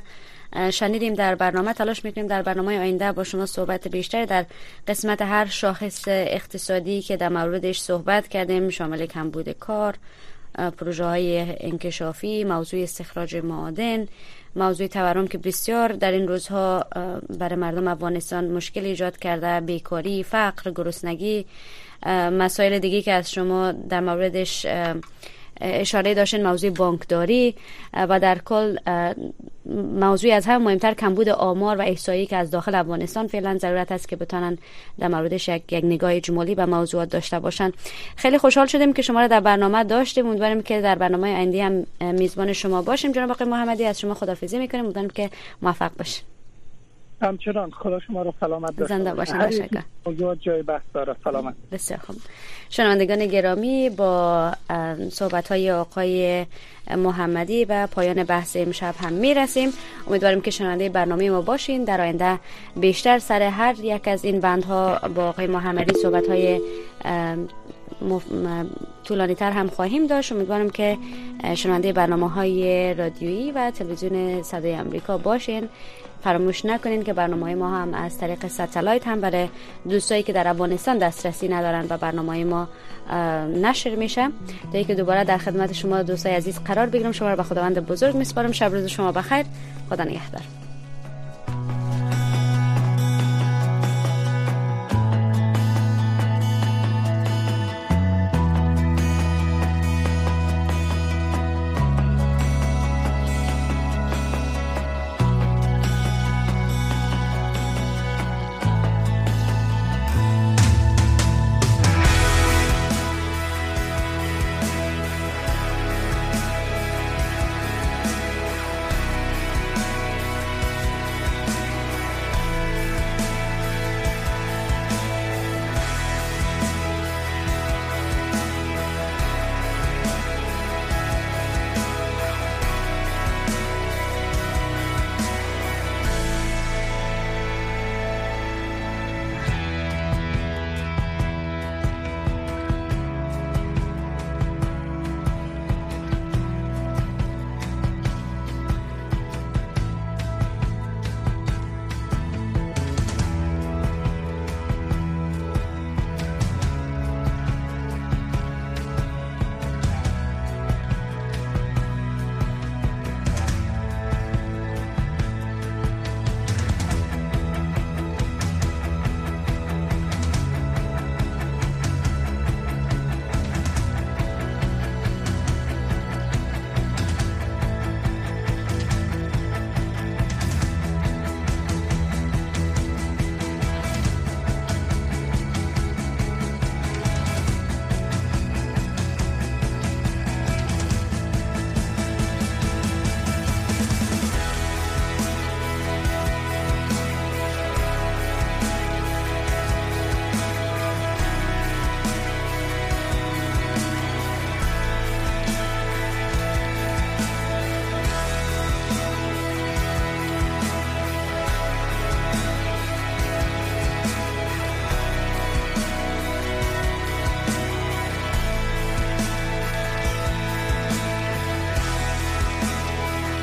شنیدیم 0.71 1.13
در 1.13 1.35
برنامه. 1.35 1.73
تلاش 1.73 2.05
می‌کنیم 2.05 2.27
در 2.27 2.41
برنامه 2.41 2.79
آینده 2.79 3.11
با 3.11 3.23
شما 3.23 3.45
صحبت 3.45 3.87
بیشتر 3.87 4.25
در 4.25 4.45
قسمت 4.87 5.21
هر 5.21 5.45
شاخص 5.45 6.03
اقتصادی 6.07 7.01
که 7.01 7.17
در 7.17 7.29
موردش 7.29 7.79
صحبت 7.79 8.27
کردیم 8.27 8.69
شامل 8.69 9.05
کمبود 9.05 9.49
کار 9.49 9.95
پروژه 10.77 11.03
های 11.05 11.55
انکشافی 11.59 12.43
موضوع 12.43 12.81
استخراج 12.83 13.35
معادن 13.35 14.05
موضوع 14.55 14.87
تورم 14.87 15.27
که 15.27 15.37
بسیار 15.37 15.91
در 15.91 16.11
این 16.11 16.27
روزها 16.27 16.85
برای 17.39 17.55
مردم 17.55 17.87
افغانستان 17.87 18.51
مشکل 18.51 18.85
ایجاد 18.85 19.17
کرده 19.17 19.59
بیکاری 19.59 20.23
فقر 20.23 20.71
گرسنگی 20.71 21.45
مسائل 22.31 22.79
دیگه 22.79 23.01
که 23.01 23.11
از 23.11 23.31
شما 23.31 23.71
در 23.71 23.99
موردش 23.99 24.65
اشاره 25.61 26.13
داشتن 26.13 26.47
موضوع 26.47 26.69
بانکداری 26.69 27.55
و 27.93 28.19
در 28.19 28.37
کل 28.37 28.77
موضوعی 29.99 30.33
از 30.33 30.45
هم 30.45 30.61
مهمتر 30.61 30.93
کمبود 30.93 31.29
آمار 31.29 31.77
و 31.77 31.81
احصایی 31.81 32.25
که 32.25 32.37
از 32.37 32.51
داخل 32.51 32.75
افغانستان 32.75 33.27
فعلا 33.27 33.57
ضرورت 33.57 33.91
است 33.91 34.07
که 34.07 34.15
بتانن 34.15 34.57
در 34.99 35.07
موردش 35.07 35.47
یک, 35.47 35.63
نگاه 35.73 36.19
جمالی 36.19 36.55
به 36.55 36.65
موضوعات 36.65 37.09
داشته 37.09 37.39
باشن 37.39 37.71
خیلی 38.15 38.37
خوشحال 38.37 38.67
شدیم 38.67 38.93
که 38.93 39.01
شما 39.01 39.19
را 39.19 39.27
در 39.27 39.39
برنامه 39.39 39.83
داشتیم. 39.83 40.27
امیدواریم 40.27 40.61
که 40.61 40.81
در 40.81 40.95
برنامه 40.95 41.27
آینده 41.27 41.63
هم 41.63 41.85
میزبان 42.15 42.53
شما 42.53 42.81
باشیم. 42.81 43.11
جناب 43.11 43.31
آقای 43.31 43.47
محمدی 43.47 43.85
از 43.85 43.99
شما 43.99 44.13
خدافظی 44.13 44.59
می‌کنیم. 44.59 44.83
امیدواریم 44.83 45.09
که 45.09 45.29
موفق 45.61 45.91
باشیم. 45.97 46.23
همچنان 47.21 47.71
خدا 47.71 47.99
شما 47.99 48.21
رو 48.21 48.33
سلامت 48.39 48.75
داشته 48.75 48.97
زنده 48.97 49.13
باشین 49.13 49.37
تشکر 49.37 49.83
موضوع 50.05 50.35
جای 50.35 50.63
بحث 50.63 50.81
داره. 50.93 51.15
سلامت. 51.23 51.53
بسیار 51.71 51.99
خوب. 51.99 52.15
شنوندگان 52.69 53.25
گرامی 53.25 53.89
با 53.89 54.51
صحبت 55.09 55.51
های 55.51 55.71
آقای 55.71 56.45
محمدی 56.97 57.65
و 57.65 57.87
پایان 57.87 58.23
بحث 58.23 58.55
امشب 58.55 58.95
هم 58.97 59.13
می‌رسیم. 59.13 59.69
امیدواریم 60.07 60.41
که 60.41 60.51
شنونده 60.51 60.89
برنامه 60.89 61.29
ما 61.29 61.41
باشین. 61.41 61.83
در 61.83 62.01
آینده 62.01 62.39
بیشتر 62.75 63.19
سر 63.19 63.41
هر 63.41 63.75
یک 63.79 64.07
از 64.07 64.25
این 64.25 64.39
بندها 64.39 64.99
با 65.15 65.29
آقای 65.29 65.47
محمدی 65.47 65.93
صحبت 65.93 66.27
های 66.29 66.61
طولانی 69.03 69.35
تر 69.35 69.51
هم 69.51 69.67
خواهیم 69.67 70.07
داشت. 70.07 70.31
امیدوارم 70.31 70.69
که 70.69 70.97
شنونده 71.55 71.93
برنامه 71.93 72.29
های 72.29 72.93
رادیویی 72.93 73.51
و 73.51 73.71
تلویزیون 73.71 74.43
صدای 74.43 74.73
امریکا 74.73 75.17
باشین. 75.17 75.69
فراموش 76.23 76.65
نکنین 76.65 77.03
که 77.03 77.13
برنامه 77.13 77.55
ما 77.55 77.69
هم 77.69 77.93
از 77.93 78.17
طریق 78.17 78.47
ستلایت 78.47 79.07
هم 79.07 79.21
برای 79.21 79.49
دوستایی 79.89 80.23
که 80.23 80.33
در 80.33 80.47
افغانستان 80.47 80.97
دسترسی 80.97 81.47
ندارن 81.47 81.85
و 81.89 81.97
برنامه 81.97 82.43
ما 82.43 82.67
نشر 83.61 83.95
میشه. 83.95 84.29
تا 84.73 84.83
که 84.83 84.95
دوباره 84.95 85.23
در 85.23 85.37
خدمت 85.37 85.73
شما 85.73 86.03
دوستای 86.03 86.33
عزیز 86.33 86.59
قرار 86.59 86.85
بگیرم. 86.85 87.11
شما 87.11 87.29
رو 87.29 87.35
به 87.35 87.43
خداوند 87.43 87.79
بزرگ 87.79 88.15
میسپارم. 88.15 88.51
شب 88.51 88.73
روز 88.73 88.85
شما 88.85 89.11
بخیر. 89.11 89.45
خدا 89.89 90.03
نگهدار. 90.03 90.60